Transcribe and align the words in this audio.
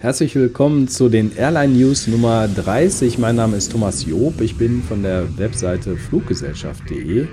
Herzlich 0.00 0.34
willkommen 0.34 0.88
zu 0.88 1.10
den 1.10 1.36
Airline 1.36 1.74
News 1.74 2.06
Nummer 2.06 2.48
30. 2.48 3.18
Mein 3.18 3.36
Name 3.36 3.58
ist 3.58 3.70
Thomas 3.70 4.06
Job. 4.06 4.40
Ich 4.40 4.56
bin 4.56 4.82
von 4.82 5.02
der 5.02 5.36
Webseite 5.36 5.94
fluggesellschaft.de 5.94 7.26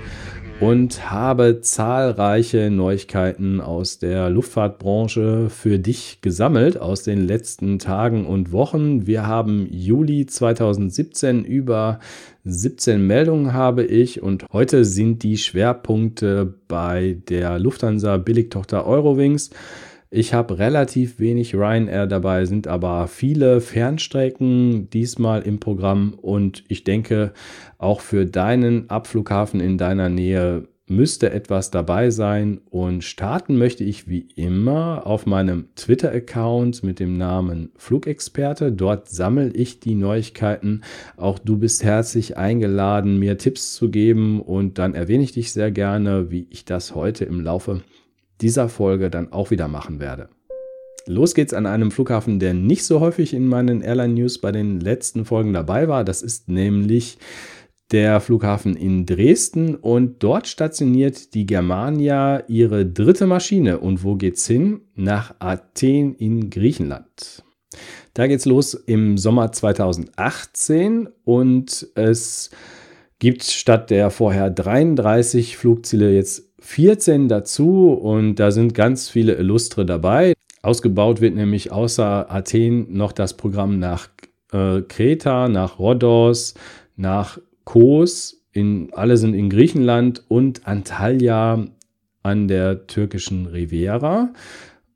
und 0.60 1.10
habe 1.10 1.62
zahlreiche 1.62 2.68
Neuigkeiten 2.70 3.62
aus 3.62 4.00
der 4.00 4.28
Luftfahrtbranche 4.28 5.48
für 5.48 5.78
dich 5.78 6.18
gesammelt 6.20 6.78
aus 6.78 7.04
den 7.04 7.26
letzten 7.26 7.78
Tagen 7.78 8.26
und 8.26 8.52
Wochen. 8.52 9.06
Wir 9.06 9.26
haben 9.26 9.66
Juli 9.70 10.26
2017 10.26 11.44
über 11.44 12.00
17 12.44 13.06
Meldungen 13.06 13.54
habe 13.54 13.84
ich 13.84 14.22
und 14.22 14.44
heute 14.52 14.84
sind 14.84 15.22
die 15.22 15.38
Schwerpunkte 15.38 16.52
bei 16.68 17.16
der 17.30 17.58
Lufthansa 17.58 18.18
Billigtochter 18.18 18.86
Eurowings. 18.86 19.48
Ich 20.10 20.32
habe 20.32 20.58
relativ 20.58 21.20
wenig 21.20 21.54
Ryanair 21.54 22.06
dabei, 22.06 22.46
sind 22.46 22.66
aber 22.66 23.08
viele 23.08 23.60
Fernstrecken 23.60 24.88
diesmal 24.88 25.42
im 25.42 25.60
Programm 25.60 26.14
und 26.14 26.64
ich 26.68 26.82
denke, 26.82 27.34
auch 27.76 28.00
für 28.00 28.24
deinen 28.24 28.88
Abflughafen 28.88 29.60
in 29.60 29.76
deiner 29.76 30.08
Nähe 30.08 30.66
müsste 30.86 31.30
etwas 31.30 31.70
dabei 31.70 32.08
sein 32.08 32.62
und 32.70 33.04
starten 33.04 33.58
möchte 33.58 33.84
ich 33.84 34.08
wie 34.08 34.28
immer 34.34 35.06
auf 35.06 35.26
meinem 35.26 35.68
Twitter-Account 35.76 36.82
mit 36.82 37.00
dem 37.00 37.18
Namen 37.18 37.70
Flugexperte. 37.76 38.72
Dort 38.72 39.10
sammle 39.10 39.50
ich 39.50 39.80
die 39.80 39.94
Neuigkeiten. 39.94 40.84
Auch 41.18 41.38
du 41.38 41.58
bist 41.58 41.84
herzlich 41.84 42.38
eingeladen, 42.38 43.18
mir 43.18 43.36
Tipps 43.36 43.74
zu 43.74 43.90
geben 43.90 44.40
und 44.40 44.78
dann 44.78 44.94
erwähne 44.94 45.24
ich 45.24 45.32
dich 45.32 45.52
sehr 45.52 45.70
gerne, 45.70 46.30
wie 46.30 46.46
ich 46.48 46.64
das 46.64 46.94
heute 46.94 47.26
im 47.26 47.42
Laufe 47.42 47.82
dieser 48.40 48.68
Folge 48.68 49.10
dann 49.10 49.32
auch 49.32 49.50
wieder 49.50 49.68
machen 49.68 50.00
werde. 50.00 50.28
Los 51.06 51.34
geht's 51.34 51.54
an 51.54 51.66
einem 51.66 51.90
Flughafen, 51.90 52.38
der 52.38 52.52
nicht 52.52 52.84
so 52.84 53.00
häufig 53.00 53.32
in 53.32 53.46
meinen 53.48 53.80
Airline 53.80 54.14
News 54.14 54.38
bei 54.38 54.52
den 54.52 54.78
letzten 54.80 55.24
Folgen 55.24 55.54
dabei 55.54 55.88
war. 55.88 56.04
Das 56.04 56.22
ist 56.22 56.48
nämlich 56.48 57.18
der 57.90 58.20
Flughafen 58.20 58.76
in 58.76 59.06
Dresden 59.06 59.74
und 59.74 60.22
dort 60.22 60.46
stationiert 60.46 61.32
die 61.32 61.46
Germania 61.46 62.44
ihre 62.48 62.84
dritte 62.84 63.26
Maschine. 63.26 63.78
Und 63.78 64.04
wo 64.04 64.16
geht's 64.16 64.46
hin? 64.46 64.82
Nach 64.94 65.34
Athen 65.38 66.14
in 66.14 66.50
Griechenland. 66.50 67.42
Da 68.12 68.26
geht's 68.26 68.44
los 68.44 68.74
im 68.74 69.16
Sommer 69.16 69.52
2018 69.52 71.08
und 71.24 71.88
es 71.94 72.50
gibt 73.18 73.44
statt 73.44 73.90
der 73.90 74.10
vorher 74.10 74.50
33 74.50 75.56
Flugziele 75.56 76.12
jetzt 76.12 76.47
14 76.60 77.28
dazu 77.28 77.92
und 77.92 78.36
da 78.36 78.50
sind 78.50 78.74
ganz 78.74 79.08
viele 79.08 79.34
Illustre 79.34 79.86
dabei. 79.86 80.34
Ausgebaut 80.62 81.20
wird 81.20 81.34
nämlich 81.34 81.70
außer 81.70 82.30
Athen 82.30 82.92
noch 82.92 83.12
das 83.12 83.36
Programm 83.36 83.78
nach 83.78 84.08
äh, 84.52 84.82
Kreta, 84.82 85.48
nach 85.48 85.78
Rhodos, 85.78 86.54
nach 86.96 87.38
Kos. 87.64 88.42
In, 88.52 88.88
alle 88.92 89.16
sind 89.16 89.34
in 89.34 89.50
Griechenland 89.50 90.24
und 90.28 90.66
Antalya 90.66 91.66
an 92.22 92.48
der 92.48 92.86
türkischen 92.86 93.46
Riviera. 93.46 94.32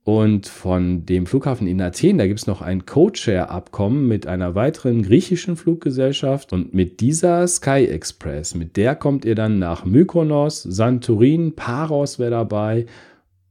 Und 0.05 0.49
von 0.49 1.07
dem 1.07 1.27
Flughafen 1.27 1.69
in 1.69 1.81
Athen, 1.81 2.19
da 2.19 2.27
gibt 2.27 2.41
es 2.41 2.49
noch 2.49 2.61
ein 2.61 2.87
Codeshare-Abkommen 2.87 4.09
mit 4.09 4.27
einer 4.27 4.57
weiteren 4.57 5.03
griechischen 5.03 5.55
Fluggesellschaft. 5.55 6.53
Und 6.53 6.75
mit 6.75 7.01
dieser 7.01 7.47
Sky 7.47 7.87
Express, 7.87 8.57
mit 8.57 8.77
der 8.77 8.97
kommt 8.97 9.25
ihr 9.25 9.37
dann 9.37 9.61
nach 9.61 9.85
Mykonos, 9.85 10.63
Santorin, 10.63 11.55
Paros 11.55 12.19
wäre 12.19 12.33
dabei 12.33 12.87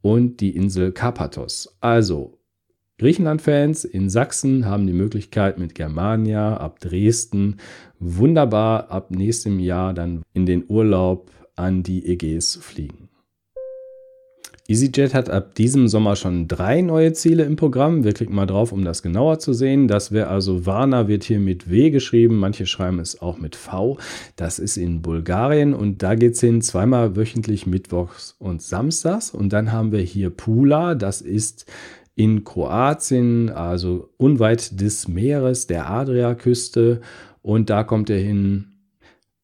und 0.02 0.42
die 0.42 0.56
Insel 0.56 0.92
Karpathos. 0.92 1.78
Also 1.80 2.38
Griechenland-Fans 2.98 3.86
in 3.86 4.10
Sachsen 4.10 4.66
haben 4.66 4.86
die 4.88 4.94
Möglichkeit 4.94 5.58
mit 5.58 5.74
Germania 5.74 6.58
ab 6.58 6.80
Dresden 6.82 7.58
wunderbar 8.00 8.92
ab 8.92 9.10
nächstem 9.12 9.60
Jahr 9.60 9.94
dann 9.94 10.22
in 10.34 10.46
den 10.46 10.66
Urlaub 10.68 11.32
an 11.56 11.82
die 11.82 12.06
Ägäis 12.06 12.58
fliegen. 12.62 13.11
EasyJet 14.72 15.14
hat 15.14 15.30
ab 15.30 15.54
diesem 15.56 15.90
Sommer 15.90 16.16
schon 16.16 16.48
drei 16.48 16.82
neue 16.82 17.12
Ziele 17.12 17.44
im 17.44 17.58
Programm. 17.58 18.06
Wir 18.06 18.14
klicken 18.14 18.34
mal 18.34 18.46
drauf, 18.46 18.72
um 18.72 18.86
das 18.86 19.04
genauer 19.04 19.40
zu 19.40 19.52
sehen. 19.52 19.90
Das 19.90 20.14
wäre 20.14 20.30
also 20.30 20.66
Varna 20.66 21.10
wird 21.10 21.26
hier 21.26 21.42
mit 21.42 21.70
W 21.70 21.90
geschrieben. 21.90 22.38
Manche 22.38 22.66
schreiben 22.66 23.00
es 23.00 23.22
auch 23.22 23.38
mit 23.38 23.58
V. 23.58 23.98
Das 24.38 24.60
ist 24.60 24.78
in 24.78 25.02
Bulgarien 25.02 25.74
und 25.74 26.04
da 26.04 26.16
geht 26.16 26.36
es 26.36 26.40
hin 26.40 26.62
zweimal 26.62 27.18
wöchentlich 27.18 27.68
mittwochs 27.68 28.38
und 28.40 28.62
samstags. 28.62 29.32
Und 29.32 29.52
dann 29.52 29.74
haben 29.74 29.92
wir 29.92 30.00
hier 30.00 30.30
Pula. 30.30 30.96
Das 30.96 31.20
ist 31.20 31.66
in 32.16 32.46
Kroatien, 32.46 33.50
also 33.50 34.10
unweit 34.16 34.80
des 34.80 35.10
Meeres, 35.10 35.68
der 35.68 35.90
Adriaküste. 35.90 37.02
Und 37.42 37.70
da 37.70 37.84
kommt 37.84 38.10
er 38.10 38.20
hin 38.20 38.71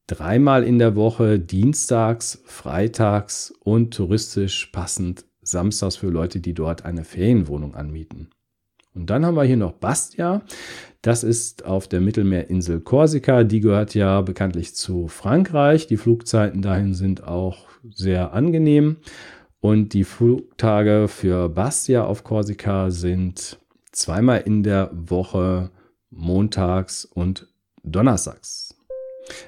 dreimal 0.08 0.64
in 0.64 0.80
der 0.80 0.96
Woche, 0.96 1.38
dienstags, 1.38 2.42
freitags 2.44 3.54
und 3.60 3.94
touristisch 3.94 4.66
passend 4.66 5.24
samstags 5.42 5.96
für 5.96 6.08
Leute, 6.08 6.40
die 6.40 6.54
dort 6.54 6.84
eine 6.84 7.04
Ferienwohnung 7.04 7.76
anmieten. 7.76 8.28
Und 8.94 9.10
dann 9.10 9.24
haben 9.24 9.36
wir 9.36 9.44
hier 9.44 9.56
noch 9.56 9.74
Bastia. 9.74 10.42
Das 11.02 11.22
ist 11.22 11.64
auf 11.64 11.86
der 11.86 12.00
Mittelmeerinsel 12.00 12.80
Korsika. 12.80 13.44
Die 13.44 13.60
gehört 13.60 13.94
ja 13.94 14.22
bekanntlich 14.22 14.74
zu 14.74 15.06
Frankreich. 15.06 15.86
Die 15.86 15.96
Flugzeiten 15.96 16.62
dahin 16.62 16.94
sind 16.94 17.22
auch 17.22 17.66
sehr 17.88 18.32
angenehm. 18.32 18.96
Und 19.60 19.92
die 19.92 20.04
Flugtage 20.04 21.06
für 21.06 21.48
Bastia 21.48 22.04
auf 22.04 22.24
Korsika 22.24 22.90
sind 22.90 23.58
zweimal 23.92 24.40
in 24.40 24.62
der 24.62 24.90
Woche 24.92 25.70
montags 26.10 27.04
und 27.04 27.46
donnerstags. 27.84 28.67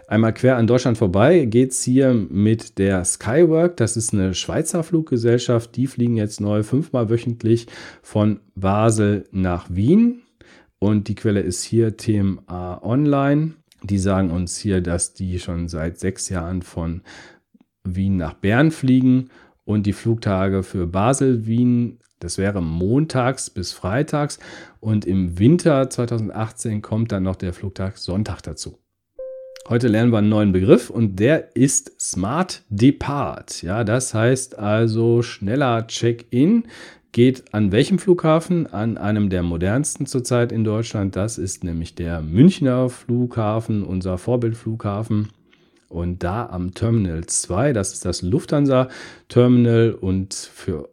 Einmal 0.06 0.34
quer 0.34 0.56
an 0.56 0.66
Deutschland 0.66 0.98
vorbei 0.98 1.44
geht 1.44 1.72
es 1.72 1.82
hier 1.82 2.14
mit 2.14 2.78
der 2.78 3.04
Skywork. 3.04 3.76
Das 3.76 3.96
ist 3.96 4.12
eine 4.12 4.34
Schweizer 4.34 4.82
Fluggesellschaft. 4.82 5.76
Die 5.76 5.86
fliegen 5.86 6.16
jetzt 6.16 6.40
neu 6.40 6.62
fünfmal 6.62 7.10
wöchentlich 7.10 7.66
von 8.02 8.40
Basel 8.54 9.24
nach 9.30 9.66
Wien. 9.70 10.22
Und 10.78 11.08
die 11.08 11.14
Quelle 11.14 11.40
ist 11.40 11.62
hier 11.62 11.96
TMA 11.96 12.82
Online. 12.82 13.52
Die 13.82 13.98
sagen 13.98 14.30
uns 14.30 14.58
hier, 14.58 14.80
dass 14.80 15.14
die 15.14 15.38
schon 15.38 15.68
seit 15.68 15.98
sechs 15.98 16.28
Jahren 16.28 16.62
von 16.62 17.02
Wien 17.84 18.16
nach 18.16 18.34
Bern 18.34 18.70
fliegen 18.70 19.30
und 19.64 19.86
die 19.86 19.92
Flugtage 19.92 20.62
für 20.62 20.86
Basel-Wien, 20.86 21.98
das 22.18 22.38
wäre 22.38 22.60
montags 22.60 23.50
bis 23.50 23.72
freitags 23.72 24.38
und 24.80 25.06
im 25.06 25.38
Winter 25.38 25.88
2018 25.88 26.82
kommt 26.82 27.12
dann 27.12 27.22
noch 27.22 27.36
der 27.36 27.52
Flugtag 27.52 27.96
Sonntag 27.96 28.42
dazu. 28.42 28.78
Heute 29.70 29.86
lernen 29.86 30.10
wir 30.10 30.18
einen 30.18 30.28
neuen 30.28 30.50
Begriff 30.50 30.90
und 30.90 31.20
der 31.20 31.54
ist 31.54 31.92
Smart 32.00 32.64
Depart. 32.70 33.62
Ja, 33.62 33.84
das 33.84 34.14
heißt 34.14 34.58
also 34.58 35.22
schneller 35.22 35.86
Check-in 35.86 36.64
geht 37.12 37.54
an 37.54 37.70
welchem 37.70 38.00
Flughafen? 38.00 38.66
An 38.66 38.98
einem 38.98 39.30
der 39.30 39.44
modernsten 39.44 40.06
zurzeit 40.06 40.50
in 40.50 40.64
Deutschland. 40.64 41.14
Das 41.14 41.38
ist 41.38 41.62
nämlich 41.62 41.94
der 41.94 42.20
Münchner 42.20 42.88
Flughafen, 42.88 43.84
unser 43.84 44.18
Vorbildflughafen. 44.18 45.28
Und 45.88 46.24
da 46.24 46.46
am 46.46 46.74
Terminal 46.74 47.26
2, 47.26 47.72
das 47.72 47.92
ist 47.92 48.04
das 48.04 48.22
Lufthansa 48.22 48.88
Terminal 49.28 49.92
und 49.92 50.34
für 50.34 50.88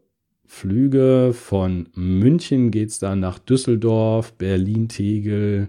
Flüge 0.46 1.34
von 1.34 1.90
München 1.94 2.72
geht 2.72 2.90
es 2.90 3.00
dann 3.00 3.20
nach 3.20 3.38
Düsseldorf, 3.38 4.34
Berlin, 4.34 4.88
Tegel, 4.88 5.68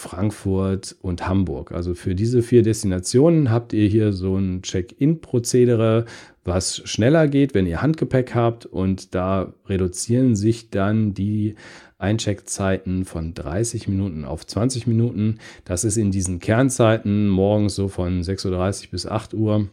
Frankfurt 0.00 0.96
und 1.02 1.28
Hamburg. 1.28 1.72
Also 1.72 1.94
für 1.94 2.14
diese 2.14 2.40
vier 2.42 2.62
Destinationen 2.62 3.50
habt 3.50 3.74
ihr 3.74 3.86
hier 3.86 4.14
so 4.14 4.34
ein 4.36 4.62
Check-in-Prozedere, 4.62 6.06
was 6.42 6.78
schneller 6.88 7.28
geht, 7.28 7.52
wenn 7.52 7.66
ihr 7.66 7.82
Handgepäck 7.82 8.34
habt. 8.34 8.64
Und 8.64 9.14
da 9.14 9.52
reduzieren 9.66 10.36
sich 10.36 10.70
dann 10.70 11.12
die 11.12 11.54
Eincheckzeiten 11.98 13.04
von 13.04 13.34
30 13.34 13.88
Minuten 13.88 14.24
auf 14.24 14.46
20 14.46 14.86
Minuten. 14.86 15.38
Das 15.66 15.84
ist 15.84 15.98
in 15.98 16.10
diesen 16.10 16.38
Kernzeiten 16.38 17.28
morgens 17.28 17.74
so 17.74 17.88
von 17.88 18.22
6.30 18.22 18.84
Uhr 18.84 18.90
bis 18.92 19.06
8 19.06 19.34
Uhr 19.34 19.68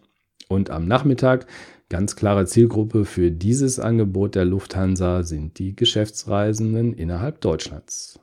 und 0.50 0.72
am 0.72 0.90
Nachmittag. 0.90 1.48
Ganz 1.88 2.18
klare 2.18 2.46
Zielgruppe 2.46 3.06
für 3.06 3.32
dieses 3.32 3.80
Angebot 3.80 4.36
der 4.36 4.44
Lufthansa 4.44 5.24
sind 5.24 5.58
die 5.58 5.74
Geschäftsreisenden 5.74 6.94
innerhalb 6.94 7.40
Deutschlands. 7.40 8.20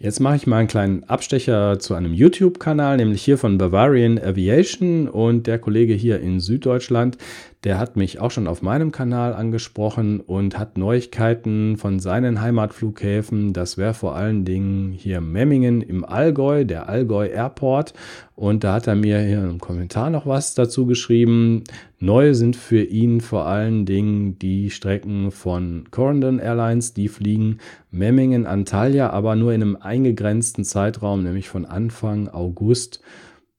Jetzt 0.00 0.20
mache 0.20 0.36
ich 0.36 0.46
mal 0.46 0.58
einen 0.58 0.68
kleinen 0.68 1.04
Abstecher 1.04 1.80
zu 1.80 1.94
einem 1.94 2.14
YouTube-Kanal, 2.14 2.98
nämlich 2.98 3.22
hier 3.22 3.36
von 3.36 3.58
Bavarian 3.58 4.20
Aviation 4.20 5.08
und 5.08 5.48
der 5.48 5.58
Kollege 5.58 5.92
hier 5.92 6.20
in 6.20 6.38
Süddeutschland, 6.38 7.18
Der 7.64 7.78
hat 7.78 7.96
mich 7.96 8.20
auch 8.20 8.30
schon 8.30 8.46
auf 8.46 8.62
meinem 8.62 8.92
Kanal 8.92 9.34
angesprochen 9.34 10.20
und 10.20 10.56
hat 10.56 10.78
Neuigkeiten 10.78 11.76
von 11.76 11.98
seinen 11.98 12.40
Heimatflughäfen. 12.40 13.52
Das 13.52 13.76
wäre 13.76 13.94
vor 13.94 14.14
allen 14.14 14.44
Dingen 14.44 14.92
hier 14.92 15.20
Memmingen 15.20 15.82
im 15.82 16.04
Allgäu, 16.04 16.64
der 16.64 16.88
Allgäu 16.88 17.26
Airport. 17.26 17.94
Und 18.36 18.62
da 18.62 18.74
hat 18.74 18.86
er 18.86 18.94
mir 18.94 19.18
hier 19.18 19.42
im 19.42 19.58
Kommentar 19.58 20.08
noch 20.08 20.24
was 20.24 20.54
dazu 20.54 20.86
geschrieben. 20.86 21.64
Neu 21.98 22.32
sind 22.34 22.54
für 22.54 22.84
ihn 22.84 23.20
vor 23.20 23.46
allen 23.46 23.86
Dingen 23.86 24.38
die 24.38 24.70
Strecken 24.70 25.32
von 25.32 25.86
Corendon 25.90 26.38
Airlines, 26.38 26.94
die 26.94 27.08
fliegen 27.08 27.58
Memmingen, 27.90 28.46
Antalya, 28.46 29.10
aber 29.10 29.34
nur 29.34 29.52
in 29.52 29.62
einem 29.62 29.76
eingegrenzten 29.76 30.62
Zeitraum, 30.62 31.24
nämlich 31.24 31.48
von 31.48 31.64
Anfang 31.64 32.28
August 32.28 33.00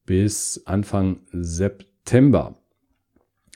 bis 0.06 0.62
Anfang 0.64 1.18
September. 1.32 2.54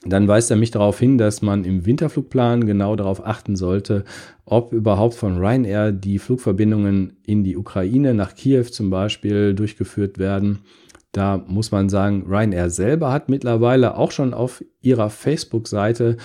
Dann 0.06 0.28
weist 0.28 0.50
er 0.50 0.56
mich 0.56 0.70
darauf 0.70 0.98
hin, 0.98 1.16
dass 1.16 1.40
man 1.40 1.64
im 1.64 1.86
Winterflugplan 1.86 2.66
genau 2.66 2.94
darauf 2.94 3.26
achten 3.26 3.56
sollte, 3.56 4.04
ob 4.44 4.72
überhaupt 4.72 5.14
von 5.14 5.38
Ryanair 5.38 5.92
die 5.92 6.18
Flugverbindungen 6.18 7.16
in 7.24 7.42
die 7.42 7.56
Ukraine, 7.56 8.12
nach 8.12 8.34
Kiew 8.34 8.64
zum 8.64 8.90
Beispiel, 8.90 9.54
durchgeführt 9.54 10.18
werden. 10.18 10.60
Da 11.12 11.42
muss 11.46 11.70
man 11.70 11.88
sagen, 11.88 12.24
Ryanair 12.28 12.70
selber 12.70 13.12
hat 13.12 13.28
mittlerweile 13.28 13.96
auch 13.96 14.10
schon 14.10 14.34
auf 14.34 14.64
ihrer 14.82 15.10
Facebook-Seite 15.10 16.16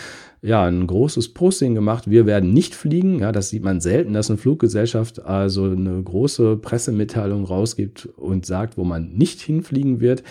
ja, 0.42 0.66
ein 0.66 0.88
großes 0.88 1.34
Posting 1.34 1.76
gemacht. 1.76 2.10
Wir 2.10 2.26
werden 2.26 2.54
nicht 2.54 2.74
fliegen. 2.74 3.20
Ja, 3.20 3.31
das 3.31 3.50
sieht 3.50 3.64
man 3.64 3.81
selten, 3.81 4.14
dass 4.14 4.30
eine 4.30 4.38
Fluggesellschaft 4.38 5.24
also 5.24 5.66
eine 5.66 6.02
große 6.02 6.56
Pressemitteilung 6.58 7.44
rausgibt 7.44 8.08
und 8.16 8.46
sagt, 8.46 8.78
wo 8.78 8.84
man 8.84 9.14
nicht 9.14 9.42
hinfliegen 9.42 10.00
wird. 10.00 10.24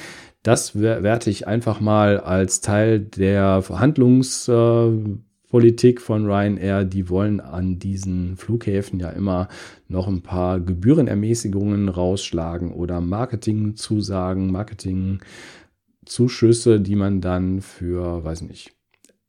Das 0.49 0.81
werte 0.81 1.29
ich 1.29 1.47
einfach 1.47 1.79
mal 1.79 2.21
als 2.21 2.62
Teil 2.62 3.00
der 3.00 3.61
Verhandlungspolitik 3.61 6.00
von 6.00 6.25
Ryanair. 6.25 6.87
Die 6.87 7.11
wollen 7.11 7.41
an 7.41 7.79
diesen 7.79 8.39
Flughäfen 8.39 8.99
ja 8.99 9.11
immer 9.11 9.49
noch 9.89 10.09
ein 10.09 10.23
paar 10.23 10.59
Gebührenermäßigungen 10.59 11.91
rausschlagen 11.91 12.73
oder 12.73 13.03
Marketingzusagen, 13.03 14.50
Marketingzuschüsse, 14.50 16.81
die 16.81 16.97
man 16.97 17.21
dann 17.21 17.61
für, 17.61 18.25
weiß 18.25 18.41
nicht, 18.41 18.75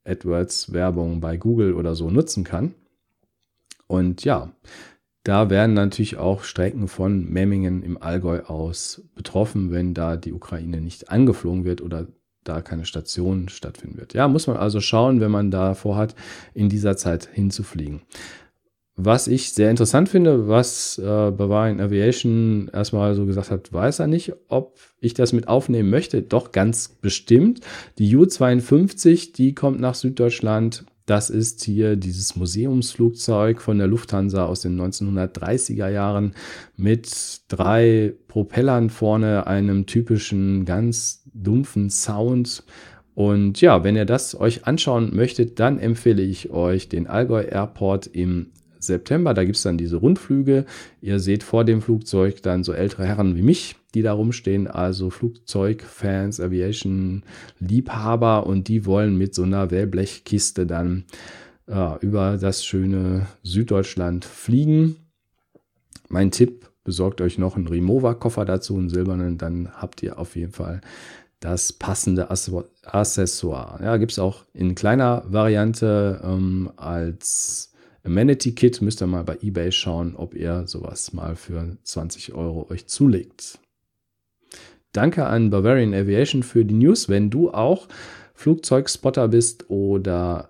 AdWords-Werbung 0.06 1.20
bei 1.20 1.36
Google 1.36 1.74
oder 1.74 1.96
so 1.96 2.10
nutzen 2.10 2.46
kann. 2.46 2.76
Und 3.88 4.24
ja, 4.24 4.54
da 5.30 5.52
werden 5.52 5.76
natürlich 5.76 6.18
auch 6.18 6.44
Strecken 6.44 6.88
von 6.88 7.30
Memmingen 7.30 7.84
im 7.84 8.02
Allgäu 8.02 8.42
aus 8.46 9.04
betroffen, 9.14 9.70
wenn 9.70 9.94
da 9.94 10.18
die 10.18 10.34
Ukraine 10.34 10.82
nicht 10.82 11.12
angeflogen 11.12 11.66
wird 11.66 11.82
oder 11.84 12.08
da 12.44 12.64
keine 12.64 12.88
Station 12.88 13.48
stattfinden 13.48 14.00
wird. 14.00 14.16
Ja, 14.16 14.28
muss 14.28 14.48
man 14.48 14.58
also 14.58 14.82
schauen, 14.82 15.22
wenn 15.22 15.30
man 15.30 15.52
da 15.52 15.76
vorhat, 15.76 16.16
in 16.56 16.68
dieser 16.68 16.98
Zeit 16.98 17.30
hinzufliegen. 17.32 18.02
Was 18.96 19.28
ich 19.28 19.54
sehr 19.54 19.70
interessant 19.70 20.10
finde, 20.10 20.48
was 20.48 20.98
äh, 20.98 21.04
Bavarian 21.04 21.80
Aviation 21.80 22.68
erstmal 22.74 23.14
so 23.14 23.28
gesagt 23.28 23.52
hat, 23.52 23.72
weiß 23.72 24.00
er 24.00 24.08
nicht, 24.08 24.34
ob 24.48 24.80
ich 25.00 25.14
das 25.14 25.32
mit 25.32 25.48
aufnehmen 25.48 25.92
möchte. 25.92 26.24
Doch 26.24 26.52
ganz 26.52 26.88
bestimmt. 26.88 27.60
Die 28.00 28.16
U-52, 28.16 29.34
die 29.34 29.54
kommt 29.54 29.80
nach 29.80 29.94
Süddeutschland 29.94 30.86
das 31.10 31.30
ist 31.30 31.64
hier 31.64 31.96
dieses 31.96 32.36
Museumsflugzeug 32.36 33.62
von 33.62 33.80
der 33.80 33.88
Lufthansa 33.88 34.46
aus 34.46 34.62
den 34.62 34.80
1930er 34.80 35.90
Jahren 35.90 36.34
mit 36.78 37.42
drei 37.48 38.14
Propellern 38.28 38.92
vorne, 38.92 39.48
einem 39.48 39.88
typischen 39.88 40.66
ganz 40.66 41.24
dumpfen 41.34 41.90
Sound. 41.90 42.64
Und 43.16 43.60
ja, 43.60 43.84
wenn 43.84 43.96
ihr 43.96 44.06
das 44.06 44.40
euch 44.40 44.68
anschauen 44.68 45.16
möchtet, 45.16 45.60
dann 45.60 45.80
empfehle 45.80 46.22
ich 46.22 46.52
euch 46.52 46.90
den 46.90 47.08
Allgäu 47.08 47.42
Airport 47.42 48.06
im 48.08 48.52
September. 48.80 49.34
Da 49.34 49.44
gibt 49.44 49.58
es 49.58 49.64
dann 49.64 49.78
diese 49.78 49.98
Rundflüge. 49.98 50.66
Ihr 51.02 51.20
seht 51.20 51.44
vor 51.44 51.66
dem 51.66 51.82
Flugzeug 51.82 52.42
dann 52.42 52.64
so 52.64 52.74
ältere 52.74 53.06
Herren 53.06 53.36
wie 53.36 53.42
mich, 53.42 53.76
die 53.94 54.02
da 54.02 54.14
rumstehen, 54.14 54.68
also 54.68 55.10
Flugzeugfans, 55.10 56.40
Aviation-Liebhaber 56.40 58.46
und 58.46 58.68
die 58.68 58.86
wollen 58.86 59.18
mit 59.18 59.36
so 59.36 59.44
einer 59.44 59.72
Wellblechkiste 59.72 60.66
dann 60.66 61.06
äh, 61.68 62.00
über 62.02 62.38
das 62.38 62.66
schöne 62.66 63.28
Süddeutschland 63.44 64.26
fliegen. 64.26 64.96
Mein 66.08 66.32
Tipp, 66.32 66.70
besorgt 66.84 67.22
euch 67.22 67.38
noch 67.38 67.56
einen 67.56 67.68
Remover-Koffer 67.68 68.46
dazu, 68.46 68.78
einen 68.78 68.90
silbernen, 68.90 69.38
dann 69.38 69.70
habt 69.74 70.02
ihr 70.02 70.18
auf 70.18 70.36
jeden 70.36 70.54
Fall 70.54 70.82
das 71.40 71.72
passende 71.72 72.30
Accessoire. 72.30 73.80
Ja, 73.82 73.98
gibt 73.98 74.12
es 74.12 74.20
auch 74.20 74.46
in 74.54 74.76
kleiner 74.76 75.24
Variante 75.28 76.20
ähm, 76.24 76.72
als 76.76 77.69
Amenity 78.10 78.56
Kit 78.56 78.82
müsst 78.82 79.04
ihr 79.04 79.08
mal 79.08 79.24
bei 79.24 79.38
eBay 79.40 79.72
schauen, 79.72 80.16
ob 80.16 80.34
ihr 80.34 80.66
sowas 80.66 81.14
mal 81.14 81.36
für 81.36 81.78
20 81.84 82.34
Euro 82.34 82.66
euch 82.72 82.88
zulegt. 82.88 83.60
Danke 84.94 85.28
an 85.28 85.52
Bavarian 85.52 85.94
Aviation 85.94 86.42
für 86.42 86.66
die 86.66 86.74
News. 86.74 87.08
Wenn 87.08 87.30
du 87.30 87.52
auch 87.52 87.88
Flugzeugspotter 88.34 89.28
bist 89.28 89.70
oder 89.70 90.50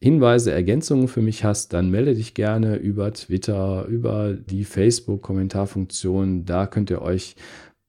Hinweise, 0.00 0.50
Ergänzungen 0.50 1.08
für 1.08 1.20
mich 1.20 1.44
hast, 1.44 1.74
dann 1.74 1.90
melde 1.90 2.14
dich 2.14 2.32
gerne 2.32 2.76
über 2.76 3.12
Twitter, 3.12 3.84
über 3.84 4.32
die 4.32 4.64
Facebook-Kommentarfunktion. 4.64 6.46
Da 6.46 6.66
könnt 6.66 6.88
ihr 6.88 7.02
euch 7.02 7.36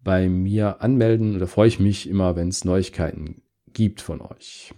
bei 0.04 0.28
mir 0.28 0.82
anmelden. 0.82 1.40
Da 1.40 1.46
freue 1.46 1.70
ich 1.70 1.80
mich 1.80 2.10
immer, 2.10 2.36
wenn 2.36 2.50
es 2.50 2.66
Neuigkeiten 2.66 3.44
gibt 3.72 4.02
von 4.02 4.20
euch. 4.20 4.74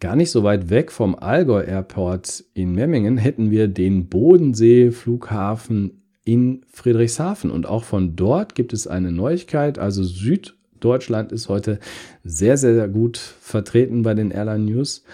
Gar 0.00 0.16
nicht 0.16 0.30
so 0.30 0.42
weit 0.42 0.70
weg 0.70 0.92
vom 0.92 1.14
Allgäu 1.14 1.62
Airport 1.62 2.44
in 2.54 2.72
Memmingen 2.72 3.16
hätten 3.16 3.50
wir 3.50 3.68
den 3.68 4.08
Bodensee-Flughafen 4.08 6.02
in 6.24 6.62
Friedrichshafen. 6.70 7.50
Und 7.50 7.66
auch 7.66 7.84
von 7.84 8.16
dort 8.16 8.54
gibt 8.54 8.72
es 8.72 8.86
eine 8.86 9.12
Neuigkeit. 9.12 9.78
Also 9.78 10.02
Süddeutschland 10.02 11.32
ist 11.32 11.48
heute 11.48 11.78
sehr, 12.22 12.56
sehr 12.56 12.88
gut 12.88 13.18
vertreten 13.18 14.02
bei 14.02 14.14
den 14.14 14.30
Airline 14.30 14.64
News. 14.64 15.04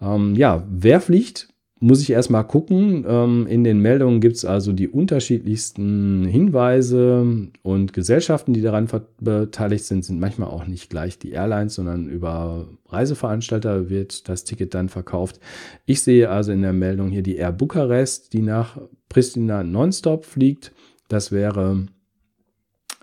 Ähm, 0.00 0.34
ja, 0.34 0.64
wer 0.70 1.00
fliegt? 1.00 1.48
Muss 1.78 2.00
ich 2.00 2.10
erstmal 2.10 2.46
gucken. 2.46 3.04
Ähm, 3.06 3.46
in 3.46 3.62
den 3.62 3.80
Meldungen 3.80 4.20
gibt 4.20 4.36
es 4.36 4.44
also 4.44 4.72
die 4.72 4.88
unterschiedlichsten 4.88 6.24
Hinweise 6.24 7.48
und 7.62 7.92
Gesellschaften, 7.92 8.54
die 8.54 8.62
daran 8.62 8.88
beteiligt 9.20 9.84
sind, 9.84 10.04
sind 10.04 10.18
manchmal 10.18 10.48
auch 10.48 10.66
nicht 10.66 10.88
gleich 10.88 11.18
die 11.18 11.32
Airlines, 11.32 11.74
sondern 11.74 12.08
über 12.08 12.66
Reiseveranstalter 12.88 13.90
wird 13.90 14.28
das 14.28 14.44
Ticket 14.44 14.74
dann 14.74 14.88
verkauft. 14.88 15.38
Ich 15.84 16.02
sehe 16.02 16.30
also 16.30 16.52
in 16.52 16.62
der 16.62 16.72
Meldung 16.72 17.10
hier 17.10 17.22
die 17.22 17.36
Air 17.36 17.52
Bukarest, 17.52 18.32
die 18.32 18.42
nach 18.42 18.78
Pristina 19.08 19.62
nonstop 19.62 20.24
fliegt. 20.24 20.72
Das 21.08 21.30
wäre 21.30 21.86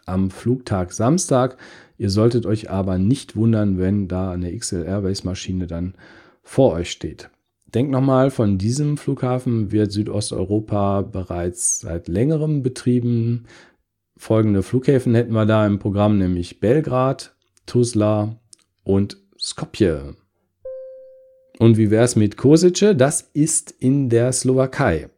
am 0.06 0.32
Flugtag 0.32 0.94
Samstag. 0.94 1.58
Ihr 1.98 2.10
solltet 2.10 2.46
euch 2.48 2.72
aber 2.72 2.98
nicht 2.98 3.36
wundern, 3.36 3.78
wenn 3.78 4.08
da 4.08 4.32
eine 4.32 4.58
XL 4.58 4.84
Airways 4.84 5.24
Maschine 5.24 5.68
dann 5.68 5.94
vor 6.42 6.74
euch 6.74 6.92
steht. 6.92 7.30
Denk 7.74 7.90
nochmal, 7.90 8.30
von 8.30 8.60
diesem 8.60 8.98
Flughafen 8.98 9.72
wird 9.72 9.92
Südosteuropa 9.92 11.02
bereits 11.02 11.80
seit 11.80 12.08
längerem 12.08 12.62
betrieben. 12.62 13.46
Folgende 14.16 14.62
Flughäfen 14.62 15.16
hätten 15.16 15.34
wir 15.34 15.48
da 15.48 15.66
im 15.66 15.80
Programm, 15.80 16.20
nämlich 16.20 16.60
Belgrad, 16.60 17.36
Tuzla 17.66 18.38
und 18.84 19.18
Skopje. 19.40 20.16
Und 21.58 21.78
wie 21.78 21.90
wäre 21.90 22.04
es 22.04 22.16
mit 22.16 22.38
Kosice? 22.38 22.96
Das 22.96 23.22
ist 23.34 23.72
in 23.72 24.10
der 24.10 24.32
Slowakei. 24.34 25.10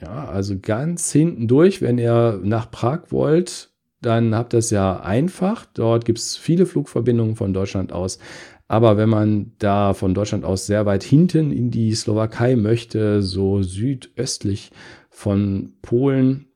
Ja, 0.00 0.26
also 0.28 0.56
ganz 0.60 1.10
hinten 1.10 1.48
durch, 1.48 1.82
wenn 1.82 1.98
ihr 1.98 2.40
nach 2.44 2.70
Prag 2.70 3.10
wollt, 3.10 3.70
dann 4.00 4.34
habt 4.34 4.54
ihr 4.54 4.58
es 4.58 4.70
ja 4.70 5.00
einfach. 5.00 5.66
Dort 5.74 6.04
gibt 6.04 6.18
es 6.18 6.36
viele 6.36 6.66
Flugverbindungen 6.66 7.34
von 7.34 7.52
Deutschland 7.52 7.92
aus. 7.92 8.18
Aber 8.68 8.96
wenn 8.96 9.08
man 9.08 9.52
da 9.58 9.94
von 9.94 10.14
Deutschland 10.14 10.44
aus 10.44 10.66
sehr 10.66 10.86
weit 10.86 11.04
hinten 11.04 11.52
in 11.52 11.70
die 11.70 11.94
Slowakei 11.94 12.56
möchte, 12.56 13.22
so 13.22 13.62
südöstlich 13.62 14.72
von 15.08 15.74
Polen, 15.82 16.46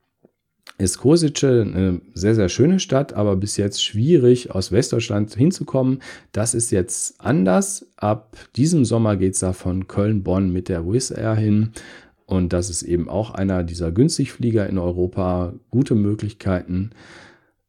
ist 0.79 0.99
Kosice 0.99 1.63
eine 1.63 2.01
sehr, 2.15 2.35
sehr 2.35 2.49
schöne 2.49 2.81
Stadt, 2.81 3.13
aber 3.13 3.37
bis 3.37 3.59
jetzt 3.59 3.85
schwierig 3.85 4.51
aus 4.51 4.73
Westdeutschland 4.73 5.35
hinzukommen. 5.35 6.01
Das 6.33 6.55
ist 6.55 6.71
jetzt 6.71 7.21
anders. 7.21 7.87
Ab 7.97 8.37
diesem 8.57 8.85
Sommer 8.87 9.17
geht 9.17 9.35
es 9.35 9.41
da 9.41 9.53
von 9.53 9.89
Köln-Bonn 9.89 10.51
mit 10.51 10.69
der 10.69 10.87
Wizz 10.87 11.11
Air 11.11 11.35
hin. 11.37 11.73
Und 12.25 12.53
das 12.53 12.71
ist 12.71 12.83
eben 12.83 13.09
auch 13.09 13.33
einer 13.33 13.63
dieser 13.63 13.93
Günstigflieger 13.93 14.69
in 14.69 14.79
Europa. 14.79 15.53
Gute 15.71 15.95
Möglichkeiten. 15.95 16.91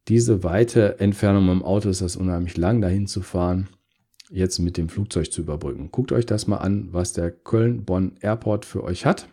Diese 0.07 0.43
weite 0.43 0.99
Entfernung 0.99 1.49
im 1.49 1.63
Auto 1.63 1.89
ist 1.89 2.01
das 2.01 2.15
unheimlich 2.15 2.55
lang, 2.55 2.79
dahin 2.79 3.07
zu 3.07 3.21
fahren 3.21 3.67
jetzt 4.31 4.59
mit 4.59 4.77
dem 4.77 4.89
Flugzeug 4.89 5.31
zu 5.31 5.41
überbrücken. 5.41 5.89
Guckt 5.91 6.11
euch 6.11 6.25
das 6.25 6.47
mal 6.47 6.57
an, 6.57 6.89
was 6.91 7.13
der 7.13 7.31
Köln-Bonn 7.31 8.17
Airport 8.21 8.65
für 8.65 8.83
euch 8.83 9.05
hat. 9.05 9.27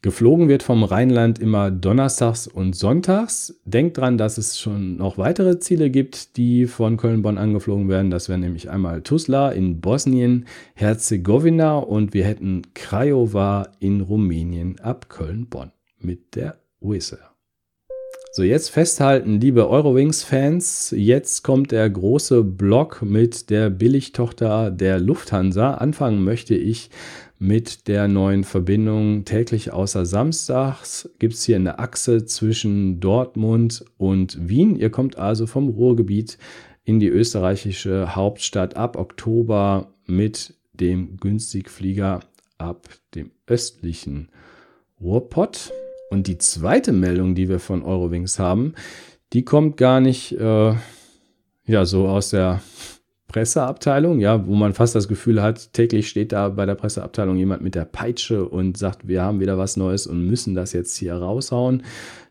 Geflogen 0.00 0.48
wird 0.48 0.62
vom 0.62 0.84
Rheinland 0.84 1.40
immer 1.40 1.72
donnerstags 1.72 2.46
und 2.46 2.76
sonntags. 2.76 3.60
Denkt 3.64 3.98
dran, 3.98 4.16
dass 4.16 4.38
es 4.38 4.58
schon 4.58 4.96
noch 4.96 5.18
weitere 5.18 5.58
Ziele 5.58 5.90
gibt, 5.90 6.36
die 6.36 6.66
von 6.66 6.96
Köln-Bonn 6.96 7.36
angeflogen 7.36 7.88
werden. 7.88 8.12
Das 8.12 8.28
wäre 8.28 8.38
nämlich 8.38 8.70
einmal 8.70 9.02
Tuzla 9.02 9.50
in 9.50 9.80
Bosnien, 9.80 10.46
Herzegowina 10.74 11.78
und 11.78 12.14
wir 12.14 12.24
hätten 12.24 12.62
Craiova 12.74 13.72
in 13.80 14.00
Rumänien 14.00 14.78
ab 14.78 15.08
Köln-Bonn 15.08 15.72
mit 15.98 16.36
der 16.36 16.58
Wizz 16.80 17.16
so, 18.38 18.44
jetzt 18.44 18.70
festhalten, 18.70 19.40
liebe 19.40 19.68
Eurowings-Fans, 19.68 20.94
jetzt 20.96 21.42
kommt 21.42 21.72
der 21.72 21.90
große 21.90 22.44
Block 22.44 23.02
mit 23.02 23.50
der 23.50 23.68
Billigtochter 23.68 24.70
der 24.70 25.00
Lufthansa. 25.00 25.74
Anfangen 25.74 26.22
möchte 26.22 26.54
ich 26.54 26.88
mit 27.40 27.88
der 27.88 28.06
neuen 28.06 28.44
Verbindung 28.44 29.24
täglich 29.24 29.72
außer 29.72 30.06
Samstags. 30.06 31.10
Gibt 31.18 31.34
es 31.34 31.42
hier 31.42 31.56
eine 31.56 31.80
Achse 31.80 32.26
zwischen 32.26 33.00
Dortmund 33.00 33.84
und 33.96 34.48
Wien. 34.48 34.76
Ihr 34.76 34.90
kommt 34.90 35.18
also 35.18 35.48
vom 35.48 35.68
Ruhrgebiet 35.68 36.38
in 36.84 37.00
die 37.00 37.08
österreichische 37.08 38.14
Hauptstadt 38.14 38.76
ab 38.76 38.96
Oktober 38.96 39.94
mit 40.06 40.54
dem 40.74 41.16
Günstigflieger 41.16 42.20
ab 42.56 42.86
dem 43.16 43.32
östlichen 43.48 44.28
Ruhrpott. 45.00 45.72
Und 46.10 46.26
die 46.26 46.38
zweite 46.38 46.92
Meldung, 46.92 47.34
die 47.34 47.48
wir 47.48 47.58
von 47.58 47.82
Eurowings 47.82 48.38
haben, 48.38 48.74
die 49.32 49.44
kommt 49.44 49.76
gar 49.76 50.00
nicht 50.00 50.32
äh, 50.32 50.74
ja 51.66 51.84
so 51.84 52.08
aus 52.08 52.30
der 52.30 52.62
Presseabteilung, 53.28 54.20
ja, 54.20 54.46
wo 54.46 54.54
man 54.54 54.72
fast 54.72 54.94
das 54.94 55.06
Gefühl 55.06 55.42
hat, 55.42 55.74
täglich 55.74 56.08
steht 56.08 56.32
da 56.32 56.48
bei 56.48 56.64
der 56.64 56.74
Presseabteilung 56.74 57.36
jemand 57.36 57.62
mit 57.62 57.74
der 57.74 57.84
Peitsche 57.84 58.48
und 58.48 58.78
sagt, 58.78 59.06
wir 59.06 59.22
haben 59.22 59.40
wieder 59.40 59.58
was 59.58 59.76
Neues 59.76 60.06
und 60.06 60.26
müssen 60.26 60.54
das 60.54 60.72
jetzt 60.72 60.96
hier 60.96 61.14
raushauen. 61.14 61.82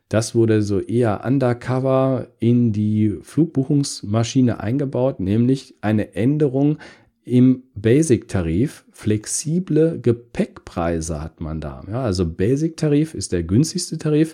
Das 0.10 0.34
wurde 0.34 0.64
so 0.64 0.80
eher 0.80 1.24
undercover 1.24 2.28
in 2.40 2.72
die 2.72 3.20
Flugbuchungsmaschine 3.22 4.60
eingebaut, 4.60 5.20
nämlich 5.20 5.76
eine 5.82 6.16
Änderung 6.16 6.80
im 7.28 7.64
Basic-Tarif 7.76 8.86
flexible 8.92 10.00
Gepäckpreise 10.02 11.22
hat 11.22 11.42
man 11.42 11.60
da. 11.60 11.84
Ja, 11.88 12.02
also 12.02 12.26
Basic-Tarif 12.26 13.14
ist 13.14 13.32
der 13.32 13.44
günstigste 13.44 13.98
Tarif, 13.98 14.34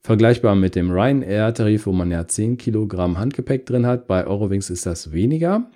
vergleichbar 0.00 0.54
mit 0.54 0.74
dem 0.74 0.90
Ryanair-Tarif, 0.90 1.86
wo 1.86 1.92
man 1.92 2.10
ja 2.10 2.26
10 2.26 2.56
Kilogramm 2.56 3.18
Handgepäck 3.18 3.66
drin 3.66 3.86
hat. 3.86 4.06
Bei 4.06 4.26
Eurowings 4.26 4.70
ist 4.70 4.86
das 4.86 5.12
weniger, 5.12 5.70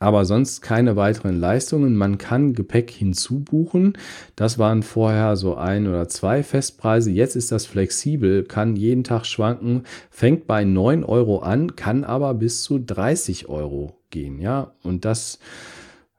aber 0.00 0.24
sonst 0.24 0.60
keine 0.60 0.96
weiteren 0.96 1.38
Leistungen. 1.38 1.96
Man 1.96 2.18
kann 2.18 2.52
Gepäck 2.52 2.90
hinzubuchen. 2.90 3.96
Das 4.36 4.58
waren 4.58 4.82
vorher 4.82 5.36
so 5.36 5.54
ein 5.54 5.86
oder 5.86 6.08
zwei 6.08 6.42
Festpreise. 6.42 7.10
Jetzt 7.10 7.36
ist 7.36 7.52
das 7.52 7.66
flexibel, 7.66 8.44
kann 8.44 8.76
jeden 8.76 9.04
Tag 9.04 9.24
schwanken, 9.26 9.84
fängt 10.10 10.46
bei 10.46 10.64
9 10.64 11.04
Euro 11.04 11.38
an, 11.38 11.76
kann 11.76 12.04
aber 12.04 12.34
bis 12.34 12.62
zu 12.62 12.78
30 12.78 13.48
Euro 13.48 13.98
gehen. 14.10 14.40
Ja, 14.40 14.72
und 14.82 15.04
das 15.04 15.38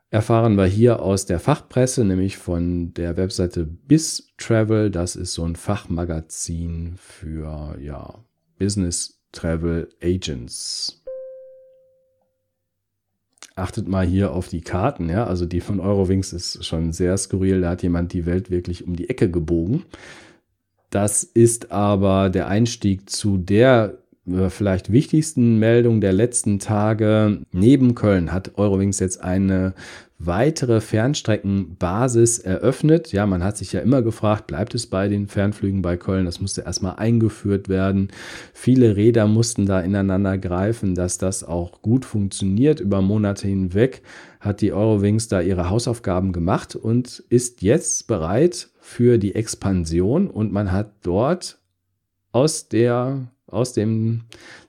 erfahren 0.10 0.56
wir 0.56 0.66
hier 0.66 1.02
aus 1.02 1.26
der 1.26 1.40
Fachpresse, 1.40 2.06
nämlich 2.06 2.38
von 2.38 2.94
der 2.94 3.18
Webseite 3.18 3.66
Biz 3.66 4.32
Travel. 4.38 4.90
Das 4.90 5.16
ist 5.16 5.34
so 5.34 5.44
ein 5.44 5.56
Fachmagazin 5.56 6.96
für 6.98 7.78
ja, 7.82 8.24
Business 8.58 9.20
Travel 9.32 9.90
Agents. 10.02 11.05
Achtet 13.56 13.88
mal 13.88 14.06
hier 14.06 14.34
auf 14.34 14.50
die 14.50 14.62
Karten, 14.62 15.10
ja. 15.10 15.26
Also 15.26 15.46
die 15.46 15.62
von 15.62 15.80
Eurowings 15.80 16.34
ist 16.34 16.66
schon 16.66 16.92
sehr 16.92 17.18
skurril. 17.18 17.62
Da 17.62 17.72
hat 17.72 17.84
jemand 17.84 18.12
die 18.12 18.26
Welt 18.26 18.52
wirklich 18.52 18.86
um 18.86 18.96
die 18.96 19.10
Ecke 19.10 19.32
gebogen. 19.32 19.84
Das 20.90 21.24
ist 21.24 21.72
aber 21.72 22.30
der 22.30 22.48
Einstieg 22.48 23.10
zu 23.10 23.38
der 23.38 23.98
äh, 24.28 24.50
vielleicht 24.50 24.92
wichtigsten 24.92 25.60
Meldung 25.60 26.02
der 26.02 26.14
letzten 26.14 26.60
Tage. 26.60 27.42
Neben 27.52 27.96
Köln 27.96 28.32
hat 28.32 28.58
Eurowings 28.58 29.00
jetzt 29.00 29.22
eine 29.22 29.74
weitere 30.18 30.80
Fernstreckenbasis 30.80 32.40
eröffnet. 32.40 33.12
Ja, 33.12 33.26
man 33.26 33.44
hat 33.44 33.58
sich 33.58 33.74
ja 33.74 33.82
immer 33.82 34.02
gefragt, 34.02 34.48
bleibt 34.48 34.74
es 34.74 34.88
bei 34.88 35.08
den 35.08 35.28
Fernflügen 35.28 35.82
bei 35.82 35.98
Köln? 35.98 36.26
Das 36.26 36.40
musste 36.40 36.62
erstmal 36.62 36.96
eingeführt 36.96 37.68
werden. 37.68 38.10
Viele 38.54 38.96
Räder 38.96 39.28
mussten 39.28 39.66
da 39.66 39.82
ineinander 39.82 40.38
greifen, 40.38 40.96
dass 40.96 41.18
das 41.18 41.44
auch 41.44 41.82
gut 41.82 42.06
funktioniert. 42.06 42.80
Über 42.80 43.02
Monate 43.02 43.48
hinweg 43.48 44.04
hat 44.40 44.62
die 44.62 44.74
Eurowings 44.74 45.28
da 45.28 45.42
ihre 45.42 45.70
Hausaufgaben 45.70 46.32
gemacht 46.32 46.76
und 46.76 47.24
ist 47.30 47.62
jetzt 47.62 48.08
bereit 48.08 48.70
für 48.80 49.18
die 49.18 49.36
Expansion 49.36 50.30
und 50.30 50.52
man 50.52 50.72
hat 50.72 50.94
dort 51.02 51.60
aus 52.32 52.70
der 52.70 53.28
aus 53.48 53.74
dem 53.74 54.24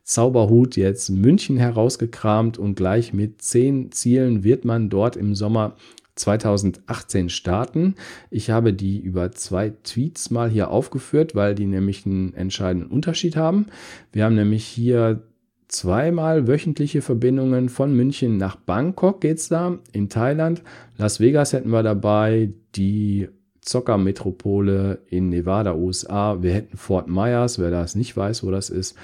Zauberhut 0.06 0.76
jetzt 0.76 1.10
München 1.10 1.56
herausgekramt 1.56 2.58
und 2.58 2.76
gleich 2.76 3.12
mit 3.12 3.42
zehn 3.42 3.90
Zielen 3.90 4.44
wird 4.44 4.64
man 4.64 4.88
dort 4.88 5.16
im 5.16 5.34
Sommer 5.34 5.74
2018 6.14 7.28
starten. 7.28 7.96
Ich 8.30 8.50
habe 8.50 8.72
die 8.72 9.00
über 9.00 9.32
zwei 9.32 9.70
Tweets 9.82 10.30
mal 10.30 10.48
hier 10.48 10.70
aufgeführt, 10.70 11.34
weil 11.34 11.56
die 11.56 11.66
nämlich 11.66 12.06
einen 12.06 12.34
entscheidenden 12.34 12.88
Unterschied 12.88 13.34
haben. 13.34 13.66
Wir 14.12 14.24
haben 14.24 14.36
nämlich 14.36 14.64
hier 14.64 15.22
zweimal 15.66 16.46
wöchentliche 16.46 17.02
Verbindungen 17.02 17.68
von 17.68 17.92
München 17.92 18.36
nach 18.36 18.54
Bangkok 18.54 19.20
geht's 19.20 19.48
da 19.48 19.76
in 19.92 20.08
Thailand. 20.08 20.62
Las 20.96 21.18
Vegas 21.18 21.52
hätten 21.52 21.70
wir 21.70 21.82
dabei, 21.82 22.50
die 22.76 23.28
Zockermetropole 23.60 25.00
in 25.08 25.30
Nevada, 25.30 25.74
USA. 25.74 26.40
Wir 26.40 26.54
hätten 26.54 26.76
Fort 26.76 27.08
Myers, 27.08 27.58
wer 27.58 27.72
das 27.72 27.96
nicht 27.96 28.16
weiß, 28.16 28.44
wo 28.44 28.52
das 28.52 28.70
ist. 28.70 28.96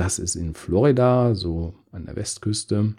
Das 0.00 0.18
ist 0.18 0.34
in 0.34 0.54
Florida, 0.54 1.34
so 1.34 1.74
an 1.92 2.06
der 2.06 2.16
Westküste. 2.16 2.94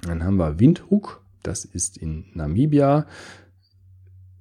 Dann 0.00 0.24
haben 0.24 0.38
wir 0.38 0.58
Windhoek, 0.58 1.22
das 1.42 1.66
ist 1.66 1.98
in 1.98 2.24
Namibia, 2.32 3.06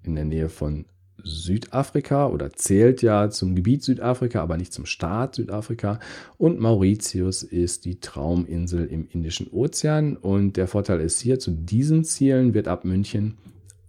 in 0.01 0.15
der 0.15 0.24
Nähe 0.24 0.48
von 0.48 0.86
Südafrika 1.22 2.27
oder 2.27 2.53
zählt 2.53 3.01
ja 3.01 3.29
zum 3.29 3.55
Gebiet 3.55 3.84
Südafrika, 3.84 4.41
aber 4.41 4.55
nicht 4.55 4.72
zum 4.72 4.86
Staat 4.86 5.36
Südafrika. 5.36 6.00
Und 6.38 6.62
Mauritius 6.62 7.44
ist 7.44 7.84
die 7.84 8.00
Trauminsel 8.00 8.86
im 8.86 9.10
Indischen 9.10 9.50
Ozean. 9.51 10.15
Und 10.15 10.55
der 10.55 10.70
Vorteil 10.70 11.01
ist 11.01 11.20
hier, 11.20 11.39
zu 11.39 11.51
diesen 11.51 12.05
Zielen 12.05 12.53
wird 12.53 12.70
ab 12.70 12.86
München 12.86 13.38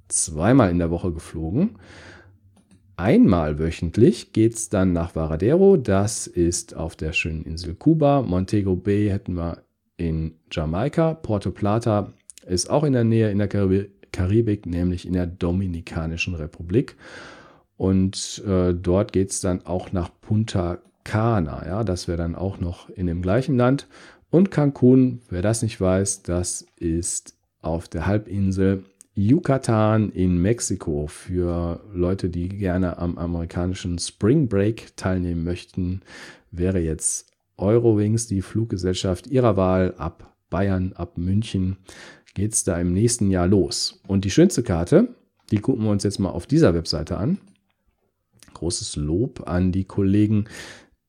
zweimal 0.08 0.72
in 0.72 0.80
der 0.80 0.90
Woche 0.90 1.12
geflogen. 1.12 1.78
Einmal 2.98 3.58
wöchentlich 3.58 4.32
geht 4.32 4.54
es 4.54 4.70
dann 4.70 4.94
nach 4.94 5.14
Varadero. 5.14 5.76
Das 5.76 6.26
ist 6.26 6.74
auf 6.74 6.96
der 6.96 7.12
schönen 7.12 7.42
Insel 7.42 7.74
Kuba. 7.74 8.22
Montego 8.22 8.74
Bay 8.74 9.10
hätten 9.10 9.34
wir 9.34 9.62
in 9.98 10.36
Jamaika. 10.50 11.12
Porto 11.12 11.50
Plata 11.50 12.14
ist 12.46 12.70
auch 12.70 12.84
in 12.84 12.94
der 12.94 13.04
Nähe 13.04 13.30
in 13.30 13.38
der 13.38 13.48
Karibik, 13.48 14.64
nämlich 14.64 15.06
in 15.06 15.12
der 15.12 15.26
Dominikanischen 15.26 16.34
Republik. 16.34 16.96
Und 17.76 18.42
äh, 18.46 18.72
dort 18.72 19.12
geht 19.12 19.30
es 19.30 19.42
dann 19.42 19.66
auch 19.66 19.92
nach 19.92 20.10
Punta 20.22 20.78
Cana. 21.04 21.66
Ja, 21.66 21.84
das 21.84 22.08
wäre 22.08 22.16
dann 22.16 22.34
auch 22.34 22.60
noch 22.60 22.88
in 22.88 23.06
dem 23.06 23.20
gleichen 23.20 23.58
Land. 23.58 23.88
Und 24.30 24.50
Cancun, 24.50 25.20
wer 25.28 25.42
das 25.42 25.60
nicht 25.60 25.78
weiß, 25.78 26.22
das 26.22 26.66
ist 26.76 27.36
auf 27.60 27.88
der 27.88 28.06
Halbinsel 28.06 28.84
Yucatan 29.18 30.10
in 30.10 30.36
Mexiko 30.36 31.06
für 31.06 31.80
Leute, 31.94 32.28
die 32.28 32.50
gerne 32.50 32.98
am 32.98 33.16
amerikanischen 33.16 33.98
Spring 33.98 34.46
Break 34.46 34.94
teilnehmen 34.96 35.42
möchten, 35.42 36.02
wäre 36.50 36.80
jetzt 36.80 37.32
Eurowings 37.56 38.26
die 38.26 38.42
Fluggesellschaft 38.42 39.26
ihrer 39.26 39.56
Wahl 39.56 39.94
ab 39.96 40.36
Bayern, 40.50 40.92
ab 40.92 41.16
München 41.16 41.78
geht 42.34 42.52
es 42.52 42.64
da 42.64 42.78
im 42.78 42.92
nächsten 42.92 43.30
Jahr 43.30 43.48
los. 43.48 44.02
Und 44.06 44.26
die 44.26 44.30
schönste 44.30 44.62
Karte, 44.62 45.14
die 45.50 45.60
gucken 45.60 45.84
wir 45.84 45.90
uns 45.90 46.04
jetzt 46.04 46.18
mal 46.18 46.28
auf 46.28 46.46
dieser 46.46 46.74
Webseite 46.74 47.16
an. 47.16 47.38
Großes 48.52 48.96
Lob 48.96 49.48
an 49.48 49.72
die 49.72 49.84
Kollegen 49.84 50.44